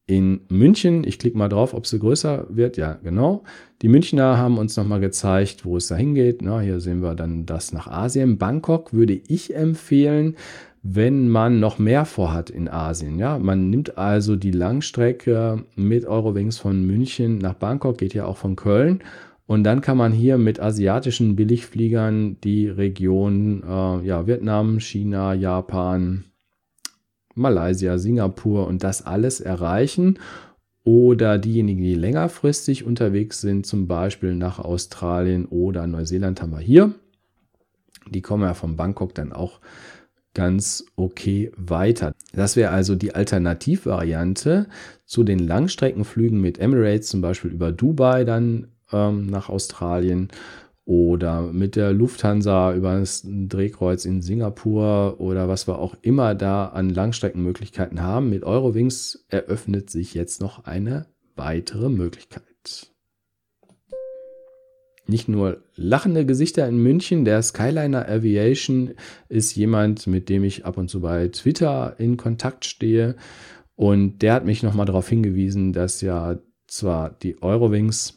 in 0.07 0.39
München. 0.47 1.03
Ich 1.05 1.19
klicke 1.19 1.37
mal 1.37 1.49
drauf, 1.49 1.73
ob 1.73 1.85
sie 1.85 1.99
größer 1.99 2.47
wird. 2.49 2.77
Ja, 2.77 2.97
genau. 3.03 3.43
Die 3.81 3.89
Münchner 3.89 4.37
haben 4.37 4.57
uns 4.57 4.75
nochmal 4.77 5.01
gezeigt, 5.01 5.65
wo 5.65 5.77
es 5.77 5.87
da 5.87 5.95
hingeht. 5.95 6.41
Na, 6.41 6.61
hier 6.61 6.79
sehen 6.79 7.01
wir 7.01 7.13
dann 7.13 7.45
das 7.45 7.73
nach 7.73 7.87
Asien. 7.87 8.37
Bangkok 8.37 8.93
würde 8.93 9.13
ich 9.27 9.53
empfehlen, 9.53 10.35
wenn 10.81 11.27
man 11.27 11.59
noch 11.59 11.77
mehr 11.77 12.05
vorhat 12.05 12.49
in 12.49 12.69
Asien. 12.69 13.19
Ja, 13.19 13.37
man 13.37 13.69
nimmt 13.69 13.97
also 13.97 14.37
die 14.37 14.51
Langstrecke 14.51 15.65
mit 15.75 16.05
Eurowings 16.05 16.57
von 16.57 16.85
München 16.85 17.37
nach 17.39 17.55
Bangkok, 17.55 17.97
geht 17.97 18.13
ja 18.13 18.25
auch 18.25 18.37
von 18.37 18.55
Köln. 18.55 19.03
Und 19.45 19.63
dann 19.63 19.81
kann 19.81 19.97
man 19.97 20.11
hier 20.11 20.37
mit 20.37 20.59
asiatischen 20.59 21.35
Billigfliegern 21.35 22.37
die 22.43 22.67
Region 22.67 23.63
äh, 23.63 24.05
ja, 24.05 24.27
Vietnam, 24.27 24.79
China, 24.79 25.33
Japan, 25.33 26.25
Malaysia, 27.37 27.97
Singapur 27.97 28.67
und 28.67 28.83
das 28.83 29.05
alles 29.05 29.39
erreichen. 29.39 30.19
Oder 30.83 31.37
diejenigen, 31.37 31.81
die 31.81 31.95
längerfristig 31.95 32.85
unterwegs 32.85 33.41
sind, 33.41 33.65
zum 33.65 33.87
Beispiel 33.87 34.35
nach 34.35 34.59
Australien 34.59 35.45
oder 35.45 35.85
Neuseeland, 35.85 36.41
haben 36.41 36.53
wir 36.53 36.59
hier. 36.59 36.93
Die 38.09 38.21
kommen 38.21 38.43
ja 38.43 38.53
von 38.53 38.77
Bangkok 38.77 39.13
dann 39.13 39.33
auch 39.33 39.59
ganz 40.33 40.85
okay 40.95 41.51
weiter. 41.57 42.13
Das 42.31 42.55
wäre 42.55 42.71
also 42.71 42.95
die 42.95 43.15
Alternativvariante 43.15 44.67
zu 45.03 45.23
den 45.23 45.39
Langstreckenflügen 45.39 46.39
mit 46.39 46.59
Emirates, 46.59 47.09
zum 47.09 47.21
Beispiel 47.21 47.51
über 47.51 47.71
Dubai 47.71 48.23
dann 48.23 48.67
ähm, 48.91 49.25
nach 49.25 49.49
Australien 49.49 50.29
oder 50.87 51.41
mit 51.41 51.75
der 51.75 51.91
Lufthansa 51.91 52.73
über 52.73 52.97
das 52.97 53.23
Drehkreuz 53.27 54.05
in 54.05 54.21
Singapur 54.21 55.19
oder 55.19 55.49
was 55.49 55.67
wir 55.67 55.79
auch 55.79 55.95
immer 56.01 56.33
da 56.33 56.67
an 56.67 56.89
Langstreckenmöglichkeiten 56.89 58.01
haben. 58.01 58.29
Mit 58.29 58.45
Eurowings 58.45 59.25
eröffnet 59.27 59.89
sich 59.89 60.13
jetzt 60.13 60.39
noch 60.39 60.63
eine 60.63 61.07
weitere 61.35 61.89
Möglichkeit 61.89 62.43
nicht 65.09 65.29
nur 65.29 65.63
lachende 65.75 66.25
Gesichter 66.25 66.67
in 66.67 66.77
München. 66.77 67.25
Der 67.25 67.41
Skyliner 67.41 68.07
Aviation 68.07 68.93
ist 69.29 69.55
jemand, 69.55 70.05
mit 70.07 70.29
dem 70.29 70.43
ich 70.43 70.65
ab 70.65 70.77
und 70.77 70.89
zu 70.89 71.01
bei 71.01 71.29
Twitter 71.29 71.95
in 71.97 72.17
Kontakt 72.17 72.65
stehe. 72.65 73.15
Und 73.75 74.21
der 74.21 74.33
hat 74.33 74.45
mich 74.45 74.63
nochmal 74.63 74.85
darauf 74.85 75.07
hingewiesen, 75.07 75.71
dass 75.71 76.01
ja 76.01 76.37
zwar 76.67 77.11
die 77.11 77.41
Eurowings 77.41 78.16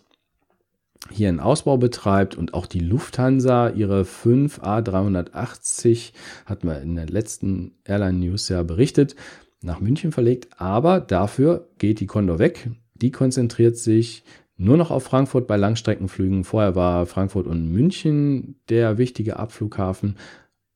hier 1.10 1.28
einen 1.28 1.40
Ausbau 1.40 1.76
betreibt 1.76 2.36
und 2.36 2.54
auch 2.54 2.66
die 2.66 2.80
Lufthansa 2.80 3.70
ihre 3.70 4.04
5 4.04 4.60
A380, 4.60 6.12
hat 6.46 6.64
man 6.64 6.82
in 6.82 6.94
der 6.94 7.06
letzten 7.06 7.72
Airline 7.84 8.18
News 8.18 8.48
ja 8.48 8.62
berichtet, 8.62 9.16
nach 9.62 9.80
München 9.80 10.12
verlegt. 10.12 10.48
Aber 10.58 11.00
dafür 11.00 11.68
geht 11.78 12.00
die 12.00 12.06
Condor 12.06 12.38
weg. 12.38 12.70
Die 12.94 13.10
konzentriert 13.10 13.76
sich 13.76 14.24
nur 14.56 14.76
noch 14.76 14.90
auf 14.90 15.04
Frankfurt 15.04 15.46
bei 15.46 15.56
Langstreckenflügen. 15.56 16.44
Vorher 16.44 16.74
war 16.74 17.06
Frankfurt 17.06 17.46
und 17.46 17.72
München 17.72 18.60
der 18.68 18.98
wichtige 18.98 19.38
Abflughafen 19.38 20.16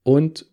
und 0.03 0.47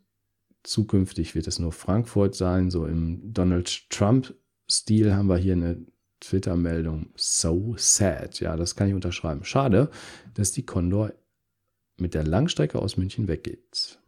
zukünftig 0.63 1.33
wird 1.33 1.47
es 1.47 1.59
nur 1.59 1.71
Frankfurt 1.71 2.35
sein. 2.35 2.69
So 2.69 2.85
im 2.85 3.33
Donald 3.33 3.89
Trump-Stil 3.89 5.13
haben 5.13 5.29
wir 5.29 5.37
hier 5.37 5.53
eine 5.53 5.77
Twitter-Meldung. 6.21 7.09
So 7.15 7.75
sad. 7.77 8.39
Ja, 8.39 8.55
das 8.55 8.75
kann 8.75 8.87
ich 8.87 8.93
unterschreiben. 8.93 9.43
Schade, 9.43 9.89
dass 10.33 10.53
die 10.53 10.65
Condor 10.65 11.11
mit 11.97 12.13
der 12.13 12.23
Langstrecke 12.23 12.79
aus 12.79 12.95
München 12.95 13.27
weggeht. 13.27 13.99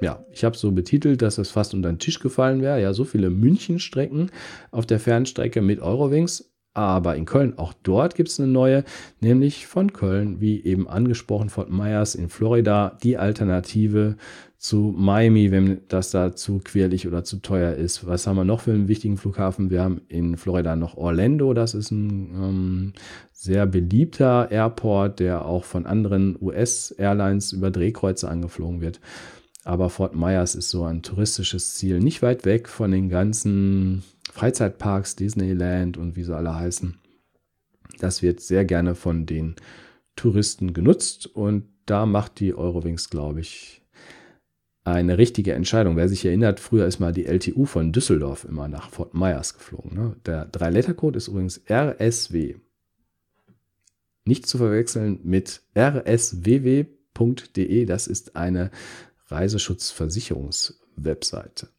Ja, 0.00 0.24
ich 0.30 0.44
habe 0.44 0.56
so 0.56 0.70
betitelt, 0.70 1.22
dass 1.22 1.38
es 1.38 1.50
fast 1.50 1.74
unter 1.74 1.90
den 1.90 1.98
Tisch 1.98 2.20
gefallen 2.20 2.62
wäre. 2.62 2.80
Ja, 2.80 2.92
so 2.92 3.04
viele 3.04 3.30
München-Strecken 3.30 4.30
auf 4.70 4.86
der 4.86 5.00
Fernstrecke 5.00 5.60
mit 5.60 5.80
Eurowings 5.80 6.52
aber 6.78 7.16
in 7.16 7.24
Köln, 7.24 7.58
auch 7.58 7.72
dort 7.82 8.14
gibt 8.14 8.28
es 8.28 8.38
eine 8.38 8.48
neue, 8.48 8.84
nämlich 9.20 9.66
von 9.66 9.92
Köln, 9.92 10.40
wie 10.40 10.62
eben 10.64 10.88
angesprochen, 10.88 11.48
Fort 11.48 11.70
Myers 11.70 12.14
in 12.14 12.28
Florida, 12.28 12.96
die 13.02 13.16
Alternative 13.16 14.16
zu 14.58 14.94
Miami, 14.96 15.50
wenn 15.50 15.80
das 15.88 16.10
da 16.10 16.34
zu 16.34 16.58
querlich 16.58 17.06
oder 17.06 17.24
zu 17.24 17.38
teuer 17.38 17.74
ist. 17.74 18.06
Was 18.06 18.26
haben 18.26 18.36
wir 18.36 18.44
noch 18.44 18.60
für 18.60 18.72
einen 18.72 18.88
wichtigen 18.88 19.16
Flughafen? 19.16 19.70
Wir 19.70 19.82
haben 19.82 20.02
in 20.08 20.36
Florida 20.36 20.76
noch 20.76 20.96
Orlando, 20.96 21.54
das 21.54 21.74
ist 21.74 21.90
ein 21.90 22.34
ähm, 22.34 22.92
sehr 23.32 23.66
beliebter 23.66 24.50
Airport, 24.50 25.20
der 25.20 25.44
auch 25.44 25.64
von 25.64 25.86
anderen 25.86 26.36
US-Airlines 26.40 27.52
über 27.52 27.70
Drehkreuze 27.70 28.28
angeflogen 28.28 28.80
wird. 28.80 29.00
Aber 29.64 29.90
Fort 29.90 30.14
Myers 30.16 30.54
ist 30.54 30.70
so 30.70 30.84
ein 30.84 31.02
touristisches 31.02 31.74
Ziel, 31.74 32.00
nicht 32.00 32.22
weit 32.22 32.44
weg 32.44 32.68
von 32.68 32.90
den 32.90 33.08
ganzen 33.08 34.02
Freizeitparks, 34.38 35.16
Disneyland 35.16 35.96
und 35.96 36.14
wie 36.14 36.22
sie 36.22 36.36
alle 36.36 36.54
heißen. 36.54 36.96
Das 37.98 38.22
wird 38.22 38.40
sehr 38.40 38.64
gerne 38.64 38.94
von 38.94 39.26
den 39.26 39.56
Touristen 40.14 40.72
genutzt 40.72 41.26
und 41.26 41.64
da 41.86 42.06
macht 42.06 42.38
die 42.38 42.54
Eurowings, 42.54 43.10
glaube 43.10 43.40
ich, 43.40 43.82
eine 44.84 45.18
richtige 45.18 45.54
Entscheidung. 45.54 45.96
Wer 45.96 46.08
sich 46.08 46.24
erinnert, 46.24 46.60
früher 46.60 46.86
ist 46.86 47.00
mal 47.00 47.12
die 47.12 47.26
LTU 47.26 47.64
von 47.64 47.90
Düsseldorf 47.92 48.44
immer 48.44 48.68
nach 48.68 48.90
Fort 48.90 49.12
Myers 49.12 49.54
geflogen. 49.54 49.94
Ne? 49.94 50.14
Der 50.24 50.44
Drei-Letter-Code 50.44 51.16
ist 51.16 51.26
übrigens 51.26 51.60
RSW. 51.68 52.54
Nicht 54.24 54.46
zu 54.46 54.58
verwechseln 54.58 55.18
mit 55.24 55.62
rsww.de. 55.74 56.86
Das 57.86 58.06
ist 58.06 58.36
eine 58.36 58.70
Reiseschutzversicherungswebseite. 59.26 61.70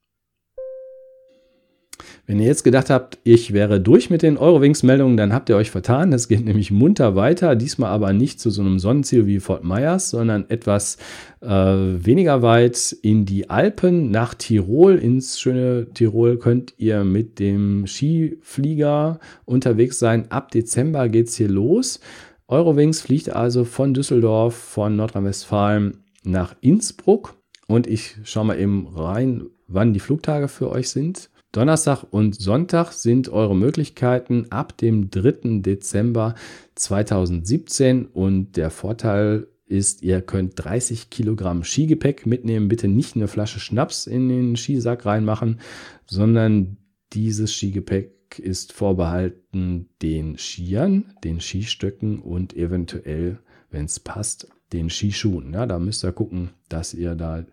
Wenn 2.29 2.39
ihr 2.39 2.45
jetzt 2.45 2.63
gedacht 2.63 2.91
habt, 2.91 3.17
ich 3.23 3.53
wäre 3.53 3.81
durch 3.81 4.11
mit 4.11 4.21
den 4.21 4.37
Eurowings-Meldungen, 4.37 5.17
dann 5.17 5.33
habt 5.33 5.49
ihr 5.49 5.55
euch 5.55 5.71
vertan. 5.71 6.13
Es 6.13 6.27
geht 6.27 6.45
nämlich 6.45 6.69
munter 6.69 7.15
weiter. 7.15 7.55
Diesmal 7.55 7.89
aber 7.89 8.13
nicht 8.13 8.39
zu 8.39 8.51
so 8.51 8.61
einem 8.61 8.77
Sonnenziel 8.77 9.25
wie 9.25 9.39
Fort 9.39 9.63
Myers, 9.63 10.11
sondern 10.11 10.47
etwas 10.47 10.97
äh, 11.41 11.47
weniger 11.49 12.43
weit 12.43 12.95
in 13.01 13.25
die 13.25 13.49
Alpen 13.49 14.11
nach 14.11 14.35
Tirol. 14.35 14.97
Ins 14.97 15.39
schöne 15.39 15.87
Tirol 15.91 16.37
könnt 16.37 16.75
ihr 16.77 17.03
mit 17.03 17.39
dem 17.39 17.87
Skiflieger 17.87 19.19
unterwegs 19.45 19.97
sein. 19.97 20.29
Ab 20.29 20.51
Dezember 20.51 21.09
geht 21.09 21.29
es 21.29 21.35
hier 21.35 21.49
los. 21.49 21.99
Eurowings 22.47 23.01
fliegt 23.01 23.35
also 23.35 23.63
von 23.63 23.95
Düsseldorf, 23.95 24.53
von 24.53 24.95
Nordrhein-Westfalen 24.95 26.03
nach 26.23 26.55
Innsbruck. 26.61 27.37
Und 27.65 27.87
ich 27.87 28.17
schaue 28.23 28.45
mal 28.45 28.59
eben 28.59 28.85
rein, 28.85 29.47
wann 29.67 29.93
die 29.93 29.99
Flugtage 29.99 30.47
für 30.47 30.69
euch 30.69 30.91
sind. 30.91 31.31
Donnerstag 31.51 32.03
und 32.11 32.39
Sonntag 32.39 32.91
sind 32.91 33.29
eure 33.29 33.55
Möglichkeiten 33.55 34.51
ab 34.51 34.77
dem 34.77 35.09
3. 35.09 35.61
Dezember 35.61 36.35
2017 36.75 38.05
und 38.05 38.55
der 38.55 38.69
Vorteil 38.69 39.47
ist, 39.65 40.03
ihr 40.03 40.21
könnt 40.21 40.53
30 40.55 41.09
Kilogramm 41.09 41.63
Skigepäck 41.63 42.27
mitnehmen. 42.27 42.67
Bitte 42.67 42.87
nicht 42.87 43.15
eine 43.15 43.27
Flasche 43.27 43.59
Schnaps 43.59 44.05
in 44.05 44.29
den 44.29 44.57
Skisack 44.57 45.05
reinmachen, 45.05 45.59
sondern 46.05 46.77
dieses 47.13 47.53
Skigepäck 47.53 48.37
ist 48.37 48.71
vorbehalten 48.71 49.89
den 50.03 50.37
Skiern, 50.37 51.13
den 51.23 51.41
Skistöcken 51.41 52.19
und 52.19 52.55
eventuell, 52.55 53.39
wenn 53.71 53.85
es 53.85 53.99
passt, 53.99 54.47
den 54.71 54.91
Skischuhen. 54.91 55.53
Ja, 55.53 55.65
da 55.65 55.79
müsst 55.79 56.03
ihr 56.03 56.11
gucken, 56.11 56.49
dass 56.67 56.93
ihr 56.93 57.15
da 57.15 57.43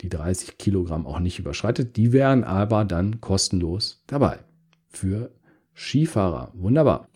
die 0.00 0.08
30 0.08 0.58
Kilogramm 0.58 1.06
auch 1.06 1.18
nicht 1.18 1.38
überschreitet. 1.38 1.96
Die 1.96 2.12
wären 2.12 2.44
aber 2.44 2.84
dann 2.84 3.20
kostenlos 3.20 4.02
dabei 4.06 4.38
für 4.88 5.30
Skifahrer. 5.74 6.52
Wunderbar. 6.54 7.08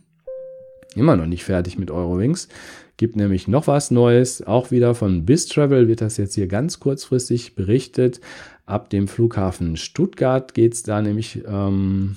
Immer 0.94 1.16
noch 1.16 1.26
nicht 1.26 1.44
fertig 1.44 1.78
mit 1.78 1.90
Eurowings. 1.90 2.48
Gibt 2.96 3.16
nämlich 3.16 3.48
noch 3.48 3.66
was 3.66 3.90
Neues. 3.90 4.46
Auch 4.46 4.70
wieder 4.70 4.94
von 4.94 5.24
BizTravel 5.24 5.88
wird 5.88 6.00
das 6.00 6.16
jetzt 6.18 6.34
hier 6.34 6.46
ganz 6.46 6.80
kurzfristig 6.80 7.54
berichtet. 7.54 8.20
Ab 8.66 8.90
dem 8.90 9.08
Flughafen 9.08 9.76
Stuttgart 9.76 10.54
geht 10.54 10.74
es 10.74 10.82
da 10.82 11.00
nämlich 11.02 11.42
ähm, 11.46 12.16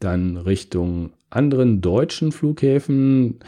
dann 0.00 0.36
Richtung 0.36 1.12
anderen 1.30 1.80
deutschen 1.80 2.32
Flughäfen 2.32 3.40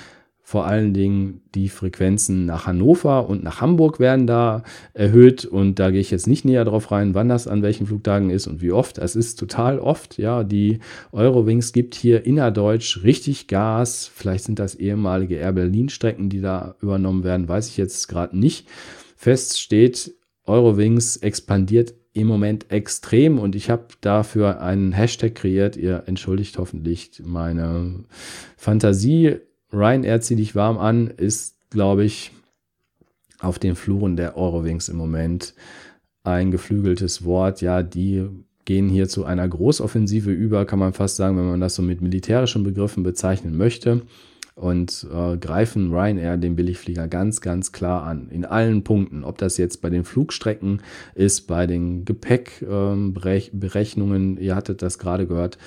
vor 0.48 0.64
allen 0.64 0.94
Dingen 0.94 1.40
die 1.56 1.68
Frequenzen 1.68 2.46
nach 2.46 2.68
Hannover 2.68 3.28
und 3.28 3.42
nach 3.42 3.60
Hamburg 3.60 3.98
werden 3.98 4.28
da 4.28 4.62
erhöht 4.94 5.44
und 5.44 5.80
da 5.80 5.90
gehe 5.90 6.00
ich 6.00 6.12
jetzt 6.12 6.28
nicht 6.28 6.44
näher 6.44 6.64
drauf 6.64 6.92
rein, 6.92 7.16
wann 7.16 7.28
das 7.28 7.48
an 7.48 7.62
welchen 7.62 7.88
Flugtagen 7.88 8.30
ist 8.30 8.46
und 8.46 8.62
wie 8.62 8.70
oft. 8.70 8.96
Es 8.98 9.16
ist 9.16 9.40
total 9.40 9.80
oft, 9.80 10.18
ja, 10.18 10.44
die 10.44 10.78
Eurowings 11.10 11.72
gibt 11.72 11.96
hier 11.96 12.24
innerdeutsch 12.24 13.02
richtig 13.02 13.48
Gas. 13.48 14.08
Vielleicht 14.14 14.44
sind 14.44 14.60
das 14.60 14.76
ehemalige 14.76 15.34
Air 15.34 15.50
Berlin 15.50 15.88
Strecken, 15.88 16.28
die 16.28 16.40
da 16.40 16.76
übernommen 16.80 17.24
werden, 17.24 17.48
weiß 17.48 17.68
ich 17.68 17.76
jetzt 17.76 18.06
gerade 18.06 18.38
nicht. 18.38 18.68
Fest 19.16 19.60
steht, 19.60 20.14
Eurowings 20.44 21.16
expandiert 21.16 21.92
im 22.12 22.28
Moment 22.28 22.70
extrem 22.70 23.40
und 23.40 23.56
ich 23.56 23.68
habe 23.68 23.88
dafür 24.00 24.60
einen 24.60 24.92
Hashtag 24.92 25.34
kreiert. 25.34 25.76
Ihr 25.76 26.04
entschuldigt 26.06 26.56
hoffentlich 26.58 27.20
meine 27.24 28.04
Fantasie 28.56 29.40
Ryanair 29.76 30.20
zieh 30.20 30.36
dich 30.36 30.54
warm 30.54 30.78
an 30.78 31.08
ist, 31.08 31.56
glaube 31.70 32.04
ich, 32.04 32.30
auf 33.38 33.58
den 33.58 33.74
Fluren 33.76 34.16
der 34.16 34.36
Eurowings 34.36 34.88
im 34.88 34.96
Moment 34.96 35.54
ein 36.24 36.50
geflügeltes 36.50 37.24
Wort. 37.24 37.60
Ja, 37.60 37.82
die 37.82 38.26
gehen 38.64 38.88
hier 38.88 39.08
zu 39.08 39.24
einer 39.24 39.48
Großoffensive 39.48 40.32
über, 40.32 40.66
kann 40.66 40.78
man 40.78 40.92
fast 40.92 41.16
sagen, 41.16 41.36
wenn 41.36 41.48
man 41.48 41.60
das 41.60 41.74
so 41.74 41.82
mit 41.82 42.02
militärischen 42.02 42.62
Begriffen 42.64 43.02
bezeichnen 43.02 43.56
möchte. 43.56 44.02
Und 44.54 45.06
äh, 45.12 45.36
greifen 45.36 45.92
Ryanair 45.92 46.36
den 46.38 46.56
Billigflieger 46.56 47.08
ganz, 47.08 47.42
ganz 47.42 47.72
klar 47.72 48.04
an. 48.04 48.30
In 48.30 48.46
allen 48.46 48.84
Punkten. 48.84 49.22
Ob 49.22 49.36
das 49.36 49.58
jetzt 49.58 49.82
bei 49.82 49.90
den 49.90 50.04
Flugstrecken 50.04 50.80
ist, 51.14 51.46
bei 51.46 51.66
den 51.66 52.06
Gepäckberechnungen, 52.06 54.38
ähm, 54.38 54.42
ihr 54.42 54.56
hattet 54.56 54.80
das 54.80 54.98
gerade 54.98 55.26
gehört, 55.26 55.58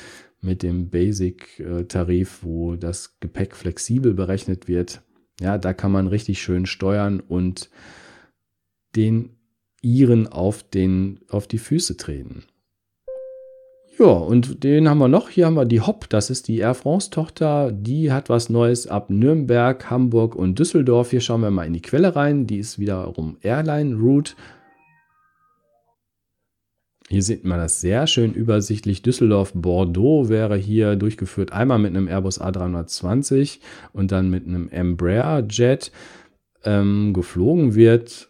mit 0.41 0.63
dem 0.63 0.89
Basic-Tarif, 0.89 2.39
wo 2.43 2.75
das 2.75 3.19
Gepäck 3.19 3.56
flexibel 3.56 4.13
berechnet 4.13 4.67
wird. 4.67 5.02
Ja, 5.39 5.58
da 5.58 5.73
kann 5.73 5.91
man 5.91 6.08
richtig 6.08 6.41
schön 6.41 6.65
steuern 6.65 7.19
und 7.19 7.69
den 8.95 9.38
Iren 9.82 10.28
auf, 10.28 10.63
den, 10.63 11.21
auf 11.30 11.47
die 11.47 11.58
Füße 11.58 11.97
treten. 11.97 12.43
Ja, 13.97 14.06
und 14.06 14.63
den 14.63 14.88
haben 14.88 14.99
wir 14.99 15.10
noch. 15.10 15.28
Hier 15.28 15.45
haben 15.45 15.56
wir 15.56 15.65
die 15.65 15.82
Hop, 15.82 16.08
das 16.10 16.30
ist 16.30 16.47
die 16.47 16.60
Air 16.60 16.73
France-Tochter. 16.73 17.73
Die 17.73 18.13
hat 18.13 18.30
was 18.30 18.49
Neues 18.49 18.88
ab 18.88 19.10
Nürnberg, 19.10 19.89
Hamburg 19.89 20.36
und 20.36 20.58
Düsseldorf. 20.58 21.12
Hier 21.12 21.19
schauen 21.19 21.41
wir 21.41 21.52
mal 21.52 21.65
in 21.65 21.73
die 21.73 21.82
Quelle 21.82 22.15
rein. 22.15 22.47
Die 22.47 22.60
ist 22.60 22.80
wiederum 22.80 23.38
Airline 23.41 23.95
Route 23.95 24.36
Hier 27.09 27.23
sieht 27.23 27.43
man 27.43 27.57
das 27.57 27.81
sehr 27.81 28.05
schön 28.05 28.33
übersichtlich. 28.33 29.01
Düsseldorf-Bordeaux 29.01 30.29
wäre 30.29 30.55
hier 30.55 30.95
durchgeführt, 30.95 31.51
einmal 31.51 31.79
mit 31.79 31.95
einem 31.95 32.07
Airbus 32.07 32.39
A320 32.39 33.57
und 33.93 34.11
dann 34.11 34.29
mit 34.29 34.45
einem 34.45 34.69
Embraer 34.69 35.43
Jet. 35.49 35.91
Ähm, 36.63 37.13
geflogen 37.13 37.73
wird 37.73 38.29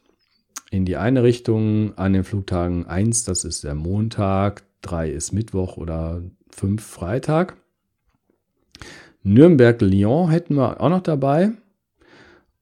in 0.71 0.85
die 0.85 0.95
eine 0.95 1.23
Richtung 1.23 1.97
an 1.97 2.13
den 2.13 2.23
Flugtagen 2.23 2.85
1, 2.85 3.25
das 3.25 3.43
ist 3.43 3.65
der 3.65 3.75
Montag, 3.75 4.63
3 4.83 5.09
ist 5.09 5.33
Mittwoch 5.33 5.75
oder 5.75 6.21
5 6.51 6.81
Freitag. 6.81 7.57
Nürnberg-Lyon 9.23 10.29
hätten 10.29 10.55
wir 10.55 10.79
auch 10.79 10.89
noch 10.89 11.03
dabei. 11.03 11.51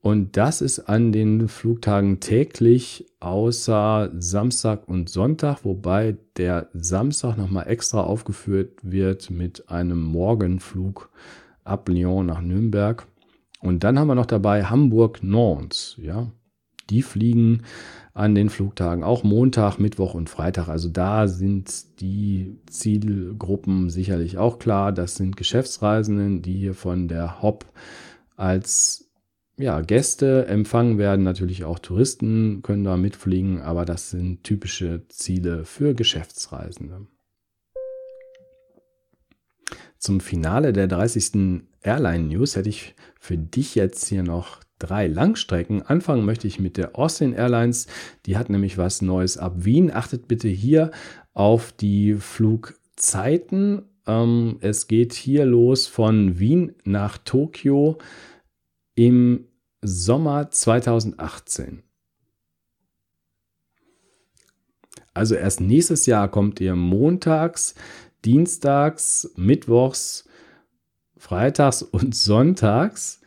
Und 0.07 0.37
das 0.37 0.61
ist 0.61 0.87
an 0.87 1.11
den 1.11 1.49
Flugtagen 1.49 2.21
täglich 2.21 3.05
außer 3.19 4.09
Samstag 4.17 4.87
und 4.87 5.09
Sonntag, 5.09 5.65
wobei 5.65 6.15
der 6.37 6.69
Samstag 6.71 7.35
nochmal 7.35 7.67
extra 7.67 7.99
aufgeführt 7.99 8.79
wird 8.83 9.29
mit 9.31 9.67
einem 9.67 10.01
Morgenflug 10.01 11.09
ab 11.65 11.89
Lyon 11.89 12.25
nach 12.25 12.39
Nürnberg. 12.39 13.05
Und 13.59 13.83
dann 13.83 13.99
haben 13.99 14.07
wir 14.07 14.15
noch 14.15 14.27
dabei 14.27 14.63
Hamburg-Nantes. 14.63 15.97
Ja, 16.01 16.31
die 16.89 17.01
fliegen 17.01 17.63
an 18.13 18.33
den 18.33 18.47
Flugtagen 18.47 19.03
auch 19.03 19.25
Montag, 19.25 19.77
Mittwoch 19.77 20.13
und 20.13 20.29
Freitag. 20.29 20.69
Also 20.69 20.87
da 20.87 21.27
sind 21.27 21.99
die 21.99 22.55
Zielgruppen 22.69 23.89
sicherlich 23.89 24.37
auch 24.37 24.57
klar. 24.57 24.93
Das 24.93 25.17
sind 25.17 25.35
Geschäftsreisenden, 25.35 26.41
die 26.43 26.53
hier 26.53 26.75
von 26.75 27.09
der 27.09 27.41
HOP 27.41 27.65
als 28.37 29.06
ja, 29.57 29.81
Gäste 29.81 30.45
empfangen 30.47 30.97
werden, 30.97 31.23
natürlich 31.23 31.63
auch 31.63 31.79
Touristen 31.79 32.61
können 32.61 32.83
da 32.83 32.95
mitfliegen, 32.95 33.61
aber 33.61 33.85
das 33.85 34.11
sind 34.11 34.43
typische 34.43 35.07
Ziele 35.09 35.65
für 35.65 35.95
Geschäftsreisende. 35.95 37.07
Zum 39.97 40.19
Finale 40.19 40.73
der 40.73 40.87
30. 40.87 41.63
Airline 41.81 42.25
News 42.25 42.55
hätte 42.55 42.69
ich 42.69 42.95
für 43.19 43.37
dich 43.37 43.73
jetzt 43.73 44.07
hier 44.07 44.21
noch 44.21 44.59
drei 44.77 45.07
Langstrecken. 45.07 45.81
Anfangen 45.81 46.23
möchte 46.23 46.45
ich 46.47 46.59
mit 46.59 46.77
der 46.77 46.95
Austin 46.95 47.33
Airlines. 47.33 47.87
Die 48.27 48.37
hat 48.37 48.51
nämlich 48.51 48.77
was 48.77 49.01
Neues 49.01 49.39
ab 49.39 49.65
Wien. 49.65 49.91
Achtet 49.91 50.27
bitte 50.27 50.49
hier 50.49 50.91
auf 51.33 51.71
die 51.71 52.13
Flugzeiten. 52.13 53.81
Ähm, 54.05 54.57
es 54.61 54.87
geht 54.87 55.13
hier 55.13 55.45
los 55.45 55.87
von 55.87 56.37
Wien 56.37 56.75
nach 56.83 57.17
Tokio 57.17 57.97
im 58.97 59.46
Sommer 59.81 60.49
2018. 60.49 61.83
Also 65.13 65.35
erst 65.35 65.61
nächstes 65.61 66.05
Jahr 66.05 66.29
kommt 66.29 66.59
ihr 66.59 66.75
montags, 66.75 67.75
dienstags, 68.25 69.31
mittwochs, 69.35 70.27
freitags 71.15 71.81
und 71.81 72.15
sonntags 72.15 73.21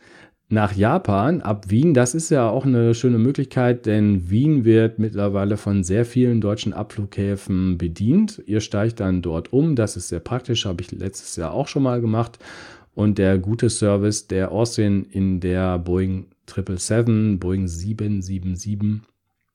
nach 0.51 0.75
Japan 0.75 1.41
ab 1.41 1.69
Wien. 1.69 1.93
Das 1.93 2.13
ist 2.13 2.29
ja 2.29 2.49
auch 2.49 2.65
eine 2.65 2.93
schöne 2.93 3.17
Möglichkeit, 3.17 3.85
denn 3.85 4.29
Wien 4.29 4.65
wird 4.65 4.99
mittlerweile 4.99 5.55
von 5.55 5.83
sehr 5.83 6.05
vielen 6.05 6.41
deutschen 6.41 6.73
Abflughäfen 6.73 7.77
bedient. 7.77 8.41
Ihr 8.45 8.59
steigt 8.59 8.99
dann 8.99 9.21
dort 9.21 9.53
um. 9.53 9.75
Das 9.75 9.95
ist 9.95 10.09
sehr 10.09 10.19
praktisch, 10.19 10.65
habe 10.65 10.81
ich 10.81 10.91
letztes 10.91 11.37
Jahr 11.37 11.53
auch 11.53 11.69
schon 11.69 11.83
mal 11.83 12.01
gemacht. 12.01 12.39
Und 12.93 13.17
der 13.17 13.37
gute 13.37 13.69
Service 13.69 14.27
der 14.27 14.51
Austrian 14.51 15.05
in 15.05 15.39
der 15.39 15.79
Boeing 15.79 16.27
777, 16.47 17.39
Boeing 17.39 17.67
777 17.67 19.01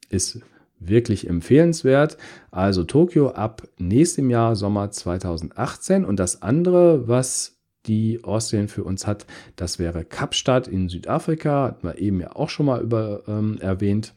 ist 0.08 0.40
wirklich 0.78 1.28
empfehlenswert. 1.28 2.16
Also 2.50 2.84
Tokio 2.84 3.30
ab 3.30 3.68
nächstem 3.78 4.30
Jahr, 4.30 4.56
Sommer 4.56 4.90
2018. 4.90 6.04
Und 6.04 6.18
das 6.18 6.42
andere, 6.42 7.08
was 7.08 7.56
die 7.86 8.24
Austrian 8.24 8.68
für 8.68 8.84
uns 8.84 9.06
hat, 9.06 9.26
das 9.56 9.78
wäre 9.78 10.04
Kapstadt 10.04 10.68
in 10.68 10.88
Südafrika. 10.88 11.64
Hatten 11.64 11.86
wir 11.86 11.98
eben 11.98 12.20
ja 12.20 12.34
auch 12.34 12.48
schon 12.48 12.66
mal 12.66 12.82
über 12.82 13.22
ähm, 13.28 13.58
erwähnt. 13.60 14.14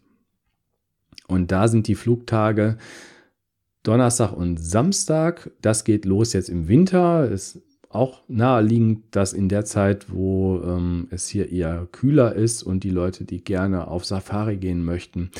Und 1.28 1.52
da 1.52 1.68
sind 1.68 1.88
die 1.88 1.96
Flugtage 1.96 2.78
Donnerstag 3.84 4.34
und 4.34 4.58
Samstag. 4.58 5.52
Das 5.62 5.84
geht 5.84 6.06
los 6.06 6.34
jetzt 6.34 6.50
im 6.50 6.68
Winter. 6.68 7.30
Es 7.32 7.62
auch 7.90 8.22
naheliegend, 8.28 9.04
dass 9.12 9.34
in 9.34 9.50
der 9.50 9.66
Zeit, 9.66 10.12
wo 10.12 10.62
ähm, 10.62 11.08
es 11.10 11.28
hier 11.28 11.52
eher 11.52 11.88
kühler 11.92 12.36
ist 12.36 12.64
und 12.64 12.84
die 12.84 12.92
Leute, 12.92 13.26
die 13.26 13.44
gerne 13.44 13.88
auf 13.88 14.06
Safari 14.06 14.58
gehen 14.58 14.86
möchten, 14.86 15.32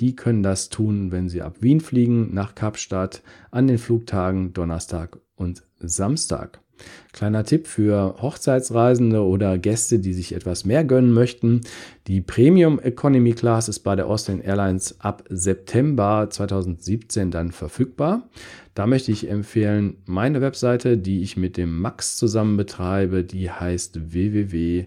die 0.00 0.14
können 0.14 0.42
das 0.42 0.68
tun, 0.68 1.12
wenn 1.12 1.28
sie 1.28 1.42
ab 1.42 1.56
Wien 1.60 1.80
fliegen 1.80 2.34
nach 2.34 2.54
Kapstadt 2.54 3.22
an 3.50 3.66
den 3.66 3.78
Flugtagen 3.78 4.52
Donnerstag 4.52 5.18
und 5.36 5.62
Samstag. 5.78 6.63
Kleiner 7.12 7.44
Tipp 7.44 7.66
für 7.66 8.16
Hochzeitsreisende 8.20 9.22
oder 9.22 9.58
Gäste, 9.58 9.98
die 9.98 10.12
sich 10.12 10.34
etwas 10.34 10.64
mehr 10.64 10.84
gönnen 10.84 11.12
möchten. 11.12 11.60
Die 12.06 12.20
Premium 12.20 12.78
Economy 12.80 13.32
Class 13.32 13.68
ist 13.68 13.80
bei 13.80 13.96
der 13.96 14.06
Austrian 14.06 14.40
Airlines 14.40 15.00
ab 15.00 15.24
September 15.28 16.28
2017 16.30 17.30
dann 17.30 17.52
verfügbar. 17.52 18.28
Da 18.74 18.86
möchte 18.86 19.12
ich 19.12 19.30
empfehlen, 19.30 19.98
meine 20.06 20.40
Webseite, 20.40 20.98
die 20.98 21.22
ich 21.22 21.36
mit 21.36 21.56
dem 21.56 21.80
Max 21.80 22.16
zusammen 22.16 22.56
betreibe, 22.56 23.24
die 23.24 23.50
heißt 23.50 24.12
www 24.12 24.86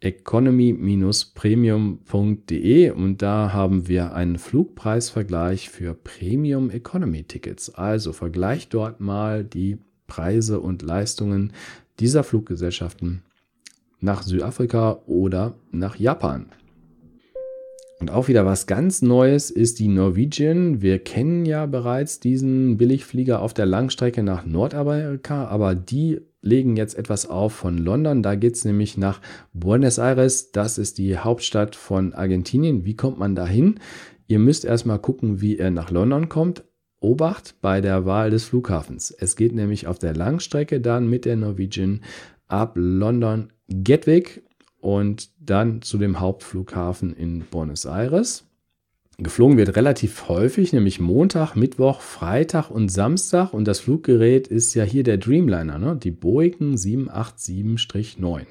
economy-premium.de 0.00 2.90
und 2.90 3.20
da 3.20 3.52
haben 3.52 3.86
wir 3.86 4.14
einen 4.14 4.38
Flugpreisvergleich 4.38 5.68
für 5.68 5.92
Premium 5.94 6.70
Economy 6.70 7.24
Tickets. 7.24 7.74
Also 7.74 8.14
vergleicht 8.14 8.72
dort 8.72 9.00
mal 9.00 9.44
die 9.44 9.76
Preise 10.10 10.60
und 10.60 10.82
Leistungen 10.82 11.54
dieser 11.98 12.24
Fluggesellschaften 12.24 13.22
nach 14.00 14.22
Südafrika 14.22 15.00
oder 15.06 15.54
nach 15.70 15.96
Japan. 15.96 16.46
Und 18.00 18.10
auch 18.10 18.28
wieder 18.28 18.46
was 18.46 18.66
ganz 18.66 19.02
Neues 19.02 19.50
ist 19.50 19.78
die 19.78 19.88
Norwegian. 19.88 20.80
Wir 20.80 20.98
kennen 20.98 21.44
ja 21.44 21.66
bereits 21.66 22.18
diesen 22.18 22.78
Billigflieger 22.78 23.42
auf 23.42 23.52
der 23.52 23.66
Langstrecke 23.66 24.22
nach 24.22 24.46
Nordamerika, 24.46 25.46
aber 25.48 25.74
die 25.74 26.20
legen 26.40 26.76
jetzt 26.76 26.96
etwas 26.96 27.28
auf 27.28 27.52
von 27.52 27.76
London. 27.76 28.22
Da 28.22 28.36
geht 28.36 28.56
es 28.56 28.64
nämlich 28.64 28.96
nach 28.96 29.20
Buenos 29.52 29.98
Aires. 29.98 30.50
Das 30.50 30.78
ist 30.78 30.96
die 30.96 31.18
Hauptstadt 31.18 31.76
von 31.76 32.14
Argentinien. 32.14 32.86
Wie 32.86 32.96
kommt 32.96 33.18
man 33.18 33.34
da 33.34 33.46
hin? 33.46 33.78
Ihr 34.26 34.38
müsst 34.38 34.64
erstmal 34.64 34.98
gucken, 34.98 35.42
wie 35.42 35.58
er 35.58 35.70
nach 35.70 35.90
London 35.90 36.30
kommt. 36.30 36.64
Obacht 37.00 37.56
bei 37.60 37.80
der 37.80 38.04
Wahl 38.04 38.30
des 38.30 38.44
Flughafens. 38.44 39.10
Es 39.10 39.36
geht 39.36 39.54
nämlich 39.54 39.86
auf 39.86 39.98
der 39.98 40.14
Langstrecke 40.14 40.80
dann 40.80 41.08
mit 41.08 41.24
der 41.24 41.36
Norwegian 41.36 42.02
ab 42.46 42.72
London 42.76 43.52
Gatwick 43.68 44.42
und 44.80 45.30
dann 45.38 45.82
zu 45.82 45.98
dem 45.98 46.20
Hauptflughafen 46.20 47.14
in 47.14 47.40
Buenos 47.50 47.84
Aires. 47.86 48.44
Geflogen 49.22 49.58
wird 49.58 49.76
relativ 49.76 50.28
häufig, 50.28 50.72
nämlich 50.72 50.98
Montag, 50.98 51.54
Mittwoch, 51.54 52.00
Freitag 52.00 52.70
und 52.70 52.88
Samstag. 52.88 53.52
Und 53.52 53.66
das 53.66 53.80
Fluggerät 53.80 54.48
ist 54.48 54.74
ja 54.74 54.82
hier 54.82 55.02
der 55.02 55.18
Dreamliner, 55.18 55.78
ne? 55.78 55.96
die 55.96 56.10
Boeing 56.10 56.74
787-9. 56.74 58.46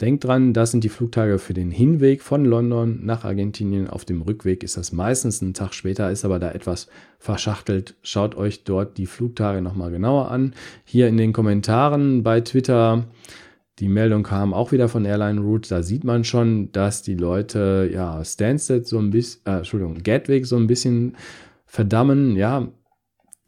Denkt 0.00 0.24
dran, 0.24 0.52
das 0.52 0.72
sind 0.72 0.82
die 0.82 0.88
Flugtage 0.88 1.38
für 1.38 1.54
den 1.54 1.70
Hinweg 1.70 2.20
von 2.20 2.44
London 2.44 3.04
nach 3.04 3.24
Argentinien. 3.24 3.88
Auf 3.88 4.04
dem 4.04 4.22
Rückweg 4.22 4.64
ist 4.64 4.76
das 4.76 4.90
meistens 4.90 5.40
ein 5.40 5.54
Tag 5.54 5.72
später, 5.72 6.10
ist 6.10 6.24
aber 6.24 6.40
da 6.40 6.50
etwas 6.50 6.88
verschachtelt. 7.20 7.94
Schaut 8.02 8.34
euch 8.34 8.64
dort 8.64 8.98
die 8.98 9.06
Flugtage 9.06 9.62
nochmal 9.62 9.92
genauer 9.92 10.32
an. 10.32 10.54
Hier 10.84 11.06
in 11.06 11.16
den 11.16 11.32
Kommentaren 11.32 12.24
bei 12.24 12.40
Twitter. 12.40 13.04
Die 13.78 13.88
Meldung 13.88 14.24
kam 14.24 14.52
auch 14.52 14.72
wieder 14.72 14.88
von 14.88 15.04
Airline 15.04 15.40
Route. 15.40 15.68
Da 15.68 15.84
sieht 15.84 16.02
man 16.02 16.24
schon, 16.24 16.72
dass 16.72 17.02
die 17.02 17.14
Leute 17.14 17.88
ja 17.92 18.24
Stansted 18.24 18.88
so 18.88 18.98
ein 18.98 19.10
bisschen, 19.10 19.42
äh, 19.46 19.58
Entschuldigung, 19.58 20.02
Gatwick 20.02 20.46
so 20.46 20.56
ein 20.56 20.66
bisschen 20.66 21.16
verdammen. 21.66 22.34
Ja, 22.34 22.66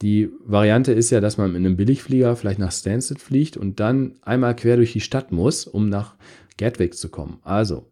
die 0.02 0.30
Variante 0.44 0.92
ist 0.92 1.10
ja, 1.10 1.20
dass 1.20 1.38
man 1.38 1.52
mit 1.52 1.60
einem 1.60 1.76
Billigflieger 1.76 2.36
vielleicht 2.36 2.58
nach 2.58 2.72
Stansted 2.72 3.20
fliegt 3.20 3.56
und 3.56 3.80
dann 3.80 4.14
einmal 4.22 4.54
quer 4.54 4.76
durch 4.76 4.92
die 4.92 5.00
Stadt 5.00 5.32
muss, 5.32 5.66
um 5.66 5.88
nach 5.88 6.16
Gatwick 6.58 6.94
zu 6.94 7.08
kommen. 7.08 7.38
Also, 7.42 7.90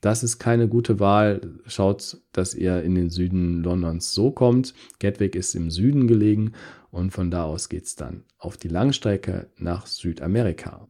das 0.00 0.22
ist 0.22 0.38
keine 0.38 0.68
gute 0.68 1.00
Wahl. 1.00 1.40
Schaut, 1.66 2.18
dass 2.32 2.54
ihr 2.54 2.82
in 2.82 2.94
den 2.94 3.10
Süden 3.10 3.62
Londons 3.62 4.12
so 4.12 4.30
kommt. 4.30 4.74
Gatwick 5.00 5.34
ist 5.34 5.54
im 5.54 5.70
Süden 5.70 6.06
gelegen 6.06 6.52
und 6.90 7.10
von 7.10 7.30
da 7.30 7.44
aus 7.44 7.68
geht 7.68 7.84
es 7.84 7.96
dann 7.96 8.24
auf 8.38 8.56
die 8.56 8.68
Langstrecke 8.68 9.48
nach 9.56 9.86
Südamerika. 9.86 10.86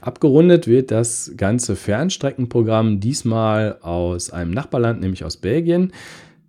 Abgerundet 0.00 0.68
wird 0.68 0.90
das 0.90 1.32
ganze 1.36 1.74
Fernstreckenprogramm 1.74 3.00
diesmal 3.00 3.78
aus 3.80 4.30
einem 4.30 4.52
Nachbarland, 4.52 5.00
nämlich 5.00 5.24
aus 5.24 5.36
Belgien. 5.38 5.92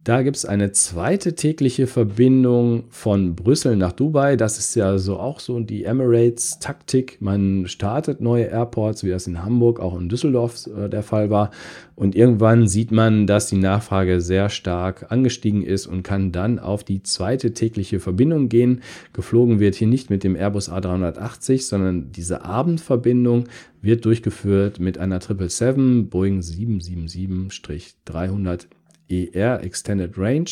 Da 0.08 0.22
gibt 0.22 0.38
es 0.38 0.46
eine 0.46 0.72
zweite 0.72 1.36
tägliche 1.36 1.86
Verbindung 1.86 2.86
von 2.88 3.36
Brüssel 3.36 3.76
nach 3.76 3.92
Dubai. 3.92 4.38
Das 4.38 4.58
ist 4.58 4.74
ja 4.74 4.98
so 5.00 5.20
auch 5.20 5.42
so 5.42 5.60
die 5.60 5.84
Emirates-Taktik. 5.84 7.18
Man 7.20 7.68
startet 7.68 8.22
neue 8.22 8.46
Airports, 8.46 9.04
wie 9.04 9.10
das 9.10 9.28
in 9.28 9.44
Hamburg, 9.44 9.82
auch 9.82 10.00
in 10.00 10.08
Düsseldorf 10.08 10.66
äh, 10.68 10.88
der 10.88 11.04
Fall 11.04 11.30
war. 11.30 11.52
Und 11.96 12.16
irgendwann 12.16 12.70
sieht 12.70 12.90
man, 12.90 13.28
dass 13.28 13.48
die 13.48 13.58
Nachfrage 13.58 14.22
sehr 14.22 14.48
stark 14.48 15.12
angestiegen 15.12 15.62
ist 15.62 15.88
und 15.88 16.04
kann 16.04 16.32
dann 16.32 16.58
auf 16.58 16.86
die 16.86 17.04
zweite 17.04 17.52
tägliche 17.52 18.00
Verbindung 18.00 18.48
gehen. 18.48 18.84
Geflogen 19.12 19.60
wird 19.60 19.76
hier 19.76 19.88
nicht 19.88 20.10
mit 20.10 20.24
dem 20.24 20.38
Airbus 20.38 20.72
A380, 20.72 21.68
sondern 21.68 22.14
diese 22.14 22.46
Abendverbindung 22.46 23.50
wird 23.82 24.06
durchgeführt 24.06 24.80
mit 24.80 25.00
einer 25.00 25.20
777 25.20 26.10
Boeing 26.10 26.40
777-300 26.40 28.68
ER 29.10 29.64
Extended 29.64 30.18
Range. 30.18 30.50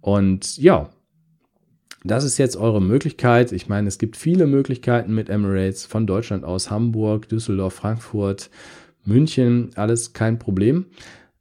Und 0.00 0.56
ja, 0.58 0.90
das 2.04 2.24
ist 2.24 2.38
jetzt 2.38 2.56
eure 2.56 2.80
Möglichkeit. 2.80 3.52
Ich 3.52 3.68
meine, 3.68 3.88
es 3.88 3.98
gibt 3.98 4.16
viele 4.16 4.46
Möglichkeiten 4.46 5.14
mit 5.14 5.28
Emirates 5.28 5.84
von 5.84 6.06
Deutschland 6.06 6.44
aus, 6.44 6.70
Hamburg, 6.70 7.28
Düsseldorf, 7.28 7.74
Frankfurt, 7.74 8.50
München, 9.04 9.70
alles 9.74 10.12
kein 10.12 10.38
Problem. 10.38 10.86